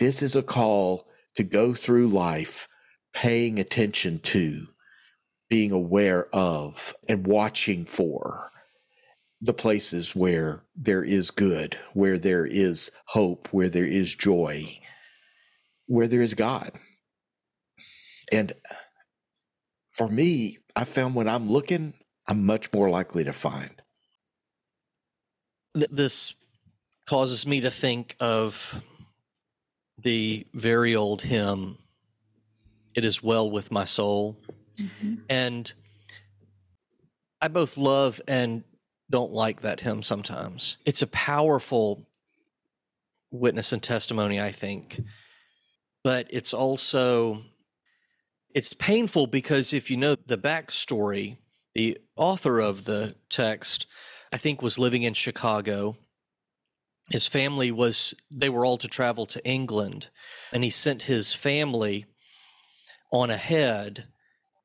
this 0.00 0.22
is 0.22 0.36
a 0.36 0.42
call 0.42 1.06
to 1.36 1.44
go 1.44 1.74
through 1.74 2.08
life 2.08 2.68
paying 3.14 3.58
attention 3.58 4.18
to, 4.20 4.66
being 5.50 5.72
aware 5.72 6.26
of, 6.34 6.94
and 7.08 7.26
watching 7.26 7.84
for 7.84 8.50
the 9.40 9.54
places 9.54 10.16
where 10.16 10.64
there 10.74 11.04
is 11.04 11.30
good, 11.30 11.78
where 11.92 12.18
there 12.18 12.46
is 12.46 12.90
hope, 13.08 13.48
where 13.52 13.68
there 13.68 13.86
is 13.86 14.14
joy. 14.14 14.80
where 15.86 16.08
there 16.08 16.22
is 16.22 16.34
God. 16.34 16.72
And 18.32 18.52
for 19.92 20.08
me, 20.08 20.58
I 20.74 20.84
found 20.84 21.14
when 21.14 21.28
I'm 21.28 21.50
looking, 21.50 21.94
I'm 22.26 22.46
much 22.46 22.72
more 22.72 22.88
likely 22.88 23.24
to 23.24 23.32
find. 23.32 23.82
This 25.74 26.34
causes 27.06 27.46
me 27.46 27.60
to 27.60 27.70
think 27.70 28.16
of 28.20 28.82
the 29.98 30.46
very 30.54 30.94
old 30.94 31.22
hymn, 31.22 31.78
It 32.94 33.04
Is 33.04 33.22
Well 33.22 33.50
With 33.50 33.70
My 33.70 33.84
Soul. 33.84 34.38
Mm-hmm. 34.78 35.14
And 35.28 35.72
I 37.40 37.48
both 37.48 37.76
love 37.76 38.20
and 38.26 38.64
don't 39.10 39.32
like 39.32 39.60
that 39.60 39.80
hymn 39.80 40.02
sometimes. 40.02 40.78
It's 40.86 41.02
a 41.02 41.06
powerful 41.08 42.06
witness 43.30 43.72
and 43.72 43.82
testimony, 43.82 44.40
I 44.40 44.52
think. 44.52 45.00
But 46.02 46.26
it's 46.30 46.54
also 46.54 47.42
it's 48.54 48.72
painful 48.72 49.26
because 49.26 49.72
if 49.72 49.90
you 49.90 49.96
know 49.96 50.14
the 50.14 50.38
backstory, 50.38 51.38
the 51.74 51.98
author 52.16 52.60
of 52.60 52.84
the 52.84 53.16
text, 53.30 53.86
I 54.32 54.36
think, 54.36 54.62
was 54.62 54.78
living 54.78 55.02
in 55.02 55.14
Chicago. 55.14 55.96
His 57.10 57.26
family 57.26 57.70
was, 57.70 58.14
they 58.30 58.48
were 58.48 58.64
all 58.64 58.78
to 58.78 58.88
travel 58.88 59.26
to 59.26 59.46
England, 59.46 60.10
and 60.52 60.64
he 60.64 60.70
sent 60.70 61.02
his 61.02 61.32
family 61.32 62.06
on 63.12 63.30
ahead 63.30 64.08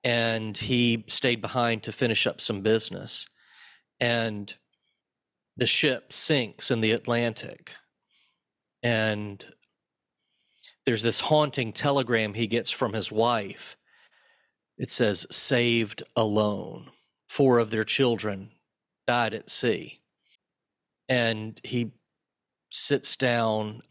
and 0.04 0.58
he 0.58 1.04
stayed 1.08 1.42
behind 1.42 1.84
to 1.84 1.92
finish 1.92 2.26
up 2.26 2.40
some 2.40 2.62
business. 2.62 3.28
And 4.00 4.54
the 5.58 5.68
ship 5.68 6.14
sinks 6.14 6.72
in 6.72 6.80
the 6.80 6.92
Atlantic. 6.92 7.74
And 8.82 9.46
there's 10.86 11.02
this 11.02 11.20
haunting 11.20 11.74
telegram 11.74 12.34
he 12.34 12.48
gets 12.48 12.72
from 12.72 12.94
his 12.94 13.12
wife. 13.12 13.76
It 14.78 14.90
says, 14.90 15.28
saved 15.30 16.04
alone. 16.16 16.92
Four 17.30 17.60
of 17.60 17.70
their 17.70 17.84
children 17.86 18.50
died 19.08 19.34
at 19.34 19.50
sea. 19.50 20.02
And 21.08 21.62
he 21.64 21.92
sits 22.72 23.16
down 23.16 23.82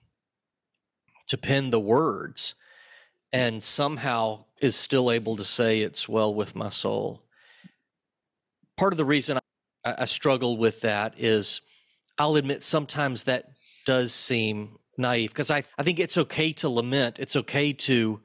to 1.28 1.38
pen 1.38 1.70
the 1.70 1.80
words 1.80 2.54
and 3.32 3.62
somehow 3.62 4.44
is 4.60 4.74
still 4.74 5.10
able 5.10 5.36
to 5.36 5.44
say 5.44 5.80
it's 5.80 6.08
well 6.08 6.34
with 6.34 6.56
my 6.56 6.70
soul. 6.70 7.22
Part 8.76 8.92
of 8.92 8.96
the 8.96 9.04
reason 9.04 9.38
I, 9.84 9.94
I 9.98 10.04
struggle 10.06 10.56
with 10.56 10.80
that 10.80 11.14
is 11.16 11.60
I'll 12.18 12.36
admit 12.36 12.62
sometimes 12.62 13.24
that 13.24 13.52
does 13.86 14.12
seem 14.12 14.78
naive 14.96 15.30
because 15.30 15.50
I, 15.50 15.62
I 15.78 15.82
think 15.84 16.00
it's 16.00 16.18
okay 16.18 16.52
to 16.54 16.68
lament. 16.68 17.18
It's 17.18 17.36
okay 17.36 17.72
to 17.72 18.20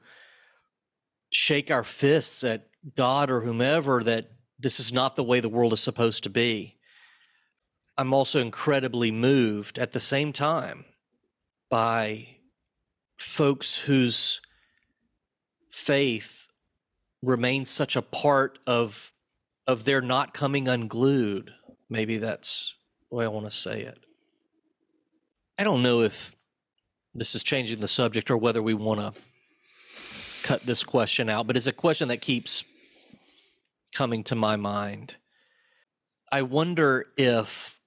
shake 1.30 1.70
our 1.70 1.84
fists 1.84 2.42
at 2.44 2.66
God 2.96 3.30
or 3.30 3.40
whomever 3.40 4.02
that 4.04 4.30
this 4.64 4.80
is 4.80 4.94
not 4.94 5.14
the 5.14 5.22
way 5.22 5.40
the 5.40 5.48
world 5.48 5.74
is 5.74 5.80
supposed 5.80 6.24
to 6.24 6.30
be. 6.30 6.74
I'm 7.98 8.14
also 8.14 8.40
incredibly 8.40 9.10
moved 9.10 9.78
at 9.78 9.92
the 9.92 10.00
same 10.00 10.32
time 10.32 10.86
by 11.68 12.38
folks 13.18 13.76
whose 13.80 14.40
faith 15.70 16.48
remains 17.22 17.68
such 17.68 17.94
a 17.94 18.00
part 18.02 18.58
of 18.66 19.12
of 19.66 19.84
their 19.84 20.00
not 20.00 20.32
coming 20.32 20.66
unglued. 20.66 21.52
Maybe 21.90 22.16
that's 22.16 22.74
the 23.10 23.16
way 23.16 23.24
I 23.26 23.28
want 23.28 23.44
to 23.44 23.52
say 23.52 23.82
it. 23.82 23.98
I 25.58 25.64
don't 25.64 25.82
know 25.82 26.00
if 26.00 26.34
this 27.14 27.34
is 27.34 27.42
changing 27.42 27.80
the 27.80 27.88
subject 27.88 28.30
or 28.30 28.38
whether 28.38 28.62
we 28.62 28.72
want 28.72 29.00
to 29.00 29.12
cut 30.42 30.62
this 30.62 30.82
question 30.82 31.28
out, 31.28 31.46
but 31.46 31.56
it's 31.56 31.66
a 31.66 31.72
question 31.72 32.08
that 32.08 32.22
keeps 32.22 32.64
coming 33.94 34.24
to 34.24 34.34
my 34.34 34.56
mind. 34.56 35.16
I 36.30 36.42
wonder 36.42 37.06
if 37.16 37.78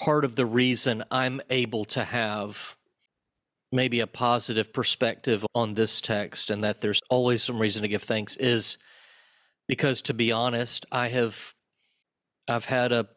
part 0.00 0.24
of 0.24 0.36
the 0.36 0.46
reason 0.46 1.04
I'm 1.10 1.40
able 1.50 1.84
to 1.86 2.04
have 2.04 2.76
maybe 3.72 4.00
a 4.00 4.06
positive 4.06 4.72
perspective 4.72 5.44
on 5.54 5.74
this 5.74 6.00
text 6.00 6.50
and 6.50 6.64
that 6.64 6.80
there's 6.80 7.00
always 7.10 7.42
some 7.42 7.58
reason 7.58 7.82
to 7.82 7.88
give 7.88 8.02
thanks 8.02 8.36
is 8.36 8.78
because 9.66 10.00
to 10.02 10.14
be 10.14 10.30
honest 10.30 10.86
i 10.92 11.08
have 11.08 11.52
i've 12.48 12.66
had 12.66 12.92
a 12.92 13.08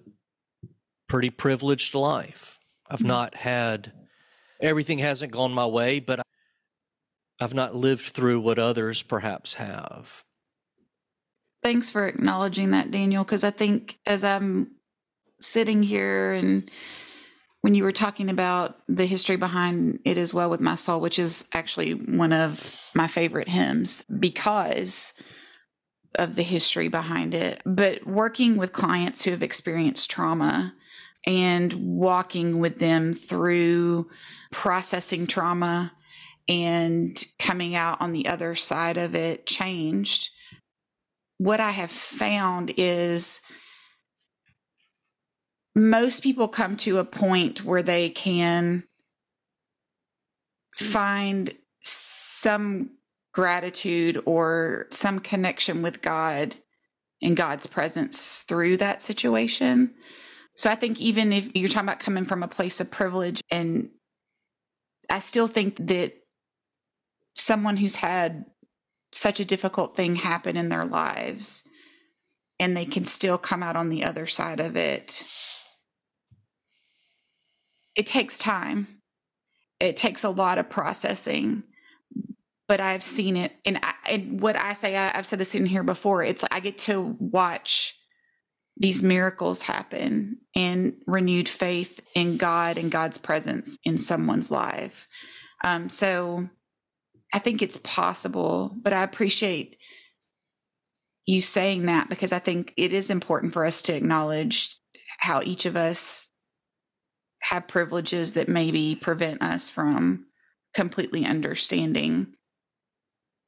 pretty 1.07 1.29
privileged 1.29 1.93
life 1.93 2.59
i've 2.89 2.99
mm-hmm. 2.99 3.09
not 3.09 3.35
had 3.35 3.93
everything 4.59 4.97
hasn't 4.97 5.31
gone 5.31 5.51
my 5.51 5.65
way 5.65 5.99
but 5.99 6.19
i've 7.39 7.53
not 7.53 7.75
lived 7.75 8.07
through 8.07 8.39
what 8.39 8.57
others 8.57 9.03
perhaps 9.03 9.53
have 9.53 10.23
thanks 11.63 11.89
for 11.89 12.07
acknowledging 12.07 12.71
that 12.71 12.91
daniel 12.91 13.23
because 13.23 13.43
i 13.43 13.51
think 13.51 13.99
as 14.05 14.23
i'm 14.23 14.71
sitting 15.41 15.83
here 15.83 16.33
and 16.33 16.69
when 17.61 17.75
you 17.75 17.83
were 17.83 17.91
talking 17.91 18.29
about 18.29 18.77
the 18.87 19.05
history 19.05 19.35
behind 19.35 19.99
It 20.05 20.17
Is 20.17 20.33
Well 20.33 20.49
With 20.49 20.61
My 20.61 20.75
Soul, 20.75 21.01
which 21.01 21.19
is 21.19 21.45
actually 21.53 21.91
one 21.91 22.31
of 22.31 22.81
my 22.95 23.07
favorite 23.07 23.49
hymns 23.49 24.03
because 24.03 25.13
of 26.15 26.35
the 26.35 26.43
history 26.43 26.87
behind 26.87 27.33
it. 27.33 27.61
But 27.65 28.07
working 28.07 28.57
with 28.57 28.71
clients 28.71 29.23
who 29.23 29.31
have 29.31 29.43
experienced 29.43 30.09
trauma 30.09 30.73
and 31.25 31.73
walking 31.73 32.59
with 32.59 32.79
them 32.79 33.13
through 33.13 34.09
processing 34.51 35.27
trauma 35.27 35.91
and 36.47 37.23
coming 37.37 37.75
out 37.75 37.99
on 38.01 38.13
the 38.13 38.27
other 38.27 38.55
side 38.55 38.97
of 38.97 39.15
it 39.15 39.45
changed. 39.45 40.29
What 41.39 41.59
I 41.59 41.71
have 41.71 41.89
found 41.89 42.73
is 42.77 43.41
most 45.73 46.21
people 46.21 46.47
come 46.47 46.77
to 46.77 46.99
a 46.99 47.05
point 47.05 47.63
where 47.63 47.81
they 47.81 48.09
can 48.09 48.83
find 50.75 51.55
some 51.81 52.91
gratitude 53.33 54.21
or 54.25 54.87
some 54.91 55.19
connection 55.19 55.81
with 55.81 56.01
God 56.01 56.57
and 57.21 57.37
God's 57.37 57.67
presence 57.67 58.43
through 58.47 58.77
that 58.77 59.01
situation. 59.01 59.93
So 60.55 60.69
I 60.69 60.75
think 60.75 60.99
even 60.99 61.31
if 61.31 61.49
you're 61.55 61.69
talking 61.69 61.87
about 61.87 62.01
coming 62.01 62.25
from 62.25 62.43
a 62.43 62.47
place 62.47 62.81
of 62.81 62.91
privilege, 62.91 63.41
and 63.49 63.89
I 65.09 65.19
still 65.19 65.47
think 65.47 65.77
that 65.87 66.13
someone 67.35 67.77
who's 67.77 67.95
had 67.95 68.45
such 69.11 69.39
a 69.39 69.45
difficult 69.45 69.95
thing 69.95 70.15
happen 70.15 70.55
in 70.55 70.69
their 70.69 70.85
lives 70.85 71.67
and 72.59 72.75
they 72.75 72.85
can 72.85 73.05
still 73.05 73.37
come 73.37 73.63
out 73.63 73.75
on 73.75 73.89
the 73.89 74.03
other 74.03 74.27
side 74.27 74.59
of 74.59 74.75
it 74.75 75.23
it 77.99 78.07
takes 78.07 78.37
time. 78.39 78.87
It 79.81 79.97
takes 79.97 80.23
a 80.23 80.29
lot 80.29 80.57
of 80.57 80.69
processing, 80.69 81.63
but 82.65 82.79
I've 82.79 83.03
seen 83.03 83.35
it. 83.35 83.51
And, 83.65 83.77
I, 83.83 83.93
and 84.09 84.39
what 84.39 84.55
I 84.55 84.71
say, 84.71 84.95
I, 84.95 85.09
have 85.09 85.25
said 85.25 85.39
this 85.39 85.53
in 85.53 85.65
here 85.65 85.83
before. 85.83 86.23
It's 86.23 86.41
like 86.41 86.55
I 86.55 86.61
get 86.61 86.77
to 86.79 87.17
watch 87.19 87.93
these 88.77 89.03
miracles 89.03 89.61
happen 89.61 90.37
and 90.55 90.93
renewed 91.07 91.49
faith 91.49 91.99
in 92.15 92.37
God 92.37 92.77
and 92.77 92.89
God's 92.89 93.17
presence 93.17 93.77
in 93.83 93.99
someone's 93.99 94.49
life. 94.49 95.05
Um, 95.65 95.89
so 95.89 96.47
I 97.33 97.39
think 97.39 97.61
it's 97.61 97.77
possible, 97.77 98.75
but 98.81 98.93
I 98.93 99.03
appreciate 99.03 99.77
you 101.25 101.41
saying 101.41 101.85
that 101.85 102.09
because 102.09 102.33
I 102.33 102.39
think 102.39 102.73
it 102.75 102.91
is 102.91 103.11
important 103.11 103.53
for 103.53 103.65
us 103.65 103.83
to 103.83 103.95
acknowledge 103.95 104.75
how 105.19 105.41
each 105.43 105.65
of 105.65 105.75
us 105.75 106.31
have 107.41 107.67
privileges 107.67 108.33
that 108.33 108.49
maybe 108.49 108.95
prevent 108.95 109.41
us 109.41 109.69
from 109.69 110.25
completely 110.73 111.25
understanding 111.25 112.33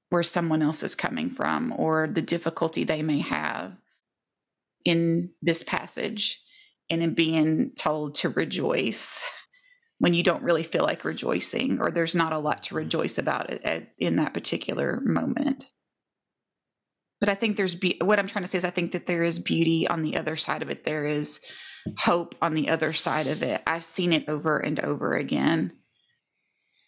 where 0.10 0.24
someone 0.24 0.62
else 0.62 0.84
is 0.84 0.94
coming 0.94 1.30
from 1.30 1.74
or 1.78 2.08
the 2.08 2.22
difficulty 2.22 2.84
they 2.84 3.02
may 3.02 3.20
have 3.20 3.74
in 4.86 5.32
this 5.42 5.64
passage 5.64 6.42
and 6.90 7.02
in 7.02 7.14
being 7.14 7.72
told 7.78 8.16
to 8.16 8.30
rejoice 8.30 9.24
when 10.02 10.14
you 10.14 10.24
don't 10.24 10.44
really 10.44 10.64
feel 10.64 10.84
like 10.84 11.06
rejoicing 11.06 11.80
or 11.80 11.92
there's 11.92 12.16
not 12.16 12.34
a 12.34 12.40
lot 12.40 12.64
to 12.64 12.76
rejoice 12.76 13.18
about 13.18 13.50
it 13.50 13.62
at, 13.64 13.90
in 13.98 14.16
that 14.18 14.34
particular 14.34 15.00
moment 15.04 15.66
but 17.20 17.30
i 17.30 17.36
think 17.36 17.56
there's 17.56 17.76
be- 17.76 18.00
what 18.02 18.20
i'm 18.20 18.28
trying 18.28 18.44
to 18.44 18.50
say 18.50 18.58
is 18.58 18.66
i 18.66 18.70
think 18.70 18.92
that 18.92 19.06
there 19.06 19.24
is 19.24 19.40
beauty 19.40 19.88
on 19.88 20.02
the 20.02 20.18
other 20.18 20.36
side 20.36 20.62
of 20.62 20.70
it 20.70 20.84
there 20.84 21.06
is 21.06 21.40
hope 21.98 22.36
on 22.42 22.54
the 22.54 22.70
other 22.70 22.94
side 22.94 23.28
of 23.28 23.44
it. 23.44 23.62
I've 23.66 23.84
seen 23.84 24.14
it 24.14 24.30
over 24.30 24.58
and 24.58 24.80
over 24.80 25.16
again. 25.16 25.74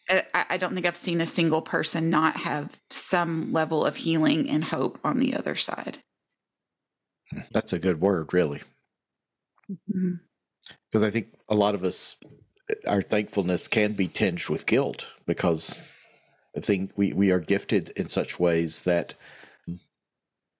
I, 0.10 0.26
I, 0.50 0.58
don't 0.58 0.74
think 0.74 0.86
I've 0.86 0.98
seen 0.98 1.22
a 1.22 1.26
single 1.26 1.62
person 1.62 2.10
not 2.10 2.36
have 2.38 2.78
some 2.90 3.54
level 3.54 3.86
of 3.86 3.96
healing 3.96 4.50
and 4.50 4.64
hope 4.64 5.00
on 5.04 5.20
the 5.20 5.36
other 5.36 5.56
side. 5.56 6.00
That's 7.52 7.72
a 7.72 7.80
good 7.80 8.02
word, 8.02 8.34
really. 8.34 8.62
Because 9.70 9.88
mm-hmm. 10.94 11.04
I 11.04 11.10
think 11.10 11.28
a 11.48 11.56
lot 11.56 11.74
of 11.74 11.84
us, 11.84 12.18
our 12.88 13.02
thankfulness 13.02 13.68
can 13.68 13.94
be 13.94 14.08
tinged 14.08 14.50
with 14.50 14.66
guilt 14.66 15.08
because 15.26 15.82
I 16.56 16.60
think 16.60 16.92
we, 16.96 17.14
we 17.14 17.32
are 17.32 17.40
gifted 17.40 17.90
in 17.92 18.10
such 18.10 18.40
ways 18.40 18.82
that 18.82 19.16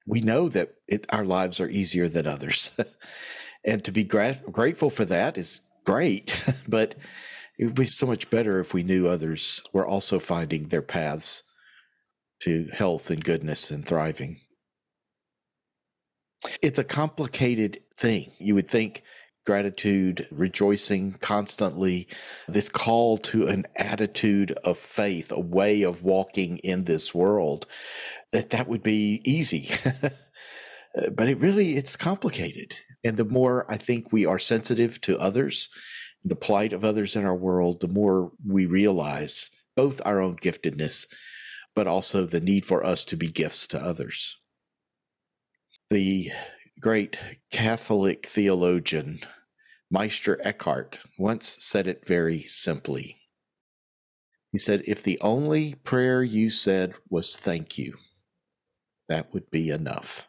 we 0.06 0.22
know 0.22 0.50
that 0.50 0.76
it, 0.88 1.06
our 1.10 1.26
lives 1.26 1.60
are 1.60 1.70
easier 1.70 2.10
than 2.10 2.28
others. 2.28 2.72
and 3.66 3.84
to 3.84 3.92
be 3.92 4.04
gra- 4.04 4.42
grateful 4.52 4.90
for 4.90 5.06
that 5.06 5.38
is 5.38 5.62
great, 5.86 6.44
but 6.68 6.96
it 7.58 7.66
would 7.66 7.76
be 7.76 7.86
so 7.86 8.06
much 8.06 8.30
better 8.30 8.60
if 8.60 8.74
we 8.74 8.84
knew 8.84 9.08
others 9.08 9.62
were 9.72 9.88
also 9.88 10.20
finding 10.20 10.68
their 10.68 10.82
paths 10.82 11.44
to 12.42 12.68
health 12.74 13.10
and 13.10 13.24
goodness 13.24 13.72
and 13.72 13.86
thriving. 13.86 14.42
It's 16.62 16.80
a 16.80 16.84
complicated 16.84 17.80
thing. 17.98 18.32
You 18.38 18.56
would 18.56 18.70
think 18.70 19.04
gratitude, 19.46 20.28
rejoicing 20.32 21.14
constantly, 21.14 22.08
this 22.48 22.70
call 22.70 23.18
to 23.18 23.48
an 23.48 23.66
attitude 23.76 24.52
of 24.64 24.78
faith, 24.78 25.32
a 25.32 25.40
way 25.40 25.84
of 25.84 26.04
walking 26.04 26.58
in 26.60 26.86
this 26.86 27.14
world, 27.14 27.66
that 28.32 28.50
that 28.52 28.68
would 28.68 28.84
be 28.84 29.22
easy. 29.26 29.70
but 31.12 31.28
it 31.28 31.40
really 31.40 31.76
it's 31.76 31.96
complicated. 31.96 32.76
And 33.04 33.18
the 33.18 33.26
more 33.26 33.66
I 33.70 33.78
think 33.78 34.12
we 34.12 34.26
are 34.26 34.40
sensitive 34.40 35.02
to 35.02 35.20
others, 35.20 35.70
the 36.24 36.36
plight 36.36 36.72
of 36.72 36.86
others 36.86 37.16
in 37.16 37.26
our 37.26 37.36
world, 37.36 37.82
the 37.82 37.88
more 37.88 38.32
we 38.48 38.66
realize 38.66 39.52
both 39.76 40.02
our 40.06 40.22
own 40.22 40.38
giftedness, 40.38 41.08
but 41.76 41.88
also 41.88 42.26
the 42.26 42.40
need 42.40 42.66
for 42.66 42.86
us 42.86 43.04
to 43.06 43.18
be 43.18 43.28
gifts 43.28 43.68
to 43.68 43.82
others. 43.82 44.38
The 45.90 46.32
great 46.84 47.18
Catholic 47.50 48.28
theologian 48.28 49.20
Meister 49.90 50.38
Eckhart 50.44 51.00
once 51.18 51.56
said 51.62 51.88
it 51.88 52.06
very 52.06 52.42
simply. 52.42 53.22
He 54.52 54.58
said, 54.58 54.84
If 54.86 55.02
the 55.02 55.18
only 55.22 55.76
prayer 55.76 56.22
you 56.22 56.50
said 56.50 56.96
was 57.10 57.38
thank 57.38 57.78
you, 57.78 57.96
that 59.08 59.34
would 59.34 59.50
be 59.50 59.70
enough. 59.70 60.28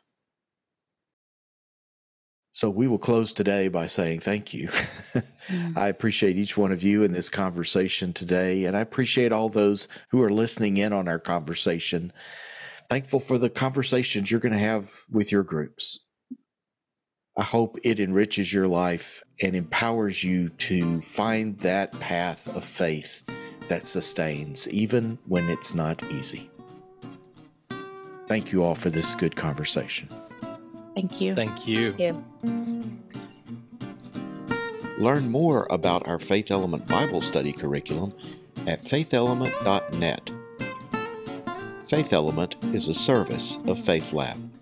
So 2.52 2.70
we 2.70 2.86
will 2.86 2.98
close 2.98 3.32
today 3.32 3.66
by 3.66 3.86
saying 3.88 4.20
thank 4.20 4.54
you. 4.54 4.68
mm. 4.68 5.76
I 5.76 5.88
appreciate 5.88 6.38
each 6.38 6.56
one 6.56 6.70
of 6.70 6.84
you 6.84 7.02
in 7.02 7.10
this 7.10 7.30
conversation 7.30 8.12
today, 8.12 8.64
and 8.64 8.76
I 8.76 8.80
appreciate 8.80 9.32
all 9.32 9.48
those 9.48 9.88
who 10.10 10.22
are 10.22 10.30
listening 10.30 10.76
in 10.76 10.92
on 10.92 11.08
our 11.08 11.18
conversation. 11.18 12.12
Thankful 12.88 13.18
for 13.18 13.38
the 13.38 13.50
conversations 13.50 14.30
you're 14.30 14.38
going 14.38 14.52
to 14.52 14.58
have 14.58 14.92
with 15.10 15.32
your 15.32 15.42
groups. 15.42 16.03
I 17.36 17.42
hope 17.42 17.78
it 17.82 17.98
enriches 17.98 18.52
your 18.52 18.68
life 18.68 19.24
and 19.42 19.56
empowers 19.56 20.22
you 20.22 20.50
to 20.50 21.00
find 21.00 21.58
that 21.58 21.92
path 21.98 22.46
of 22.48 22.64
faith 22.64 23.22
that 23.68 23.84
sustains, 23.84 24.68
even 24.68 25.18
when 25.26 25.48
it's 25.48 25.74
not 25.74 26.00
easy. 26.12 26.48
Thank 28.28 28.52
you 28.52 28.62
all 28.62 28.76
for 28.76 28.88
this 28.88 29.16
good 29.16 29.34
conversation. 29.34 30.08
Thank 30.94 31.20
you. 31.20 31.34
Thank 31.34 31.66
you. 31.66 31.92
Thank 31.94 32.24
you. 32.44 33.00
Learn 34.98 35.28
more 35.28 35.66
about 35.70 36.06
our 36.06 36.20
Faith 36.20 36.52
Element 36.52 36.86
Bible 36.86 37.20
study 37.20 37.52
curriculum 37.52 38.14
at 38.68 38.84
faithelement.net. 38.84 40.30
Faith 41.84 42.12
Element 42.12 42.54
is 42.72 42.86
a 42.86 42.94
service 42.94 43.58
of 43.66 43.84
Faith 43.84 44.12
Lab. 44.12 44.53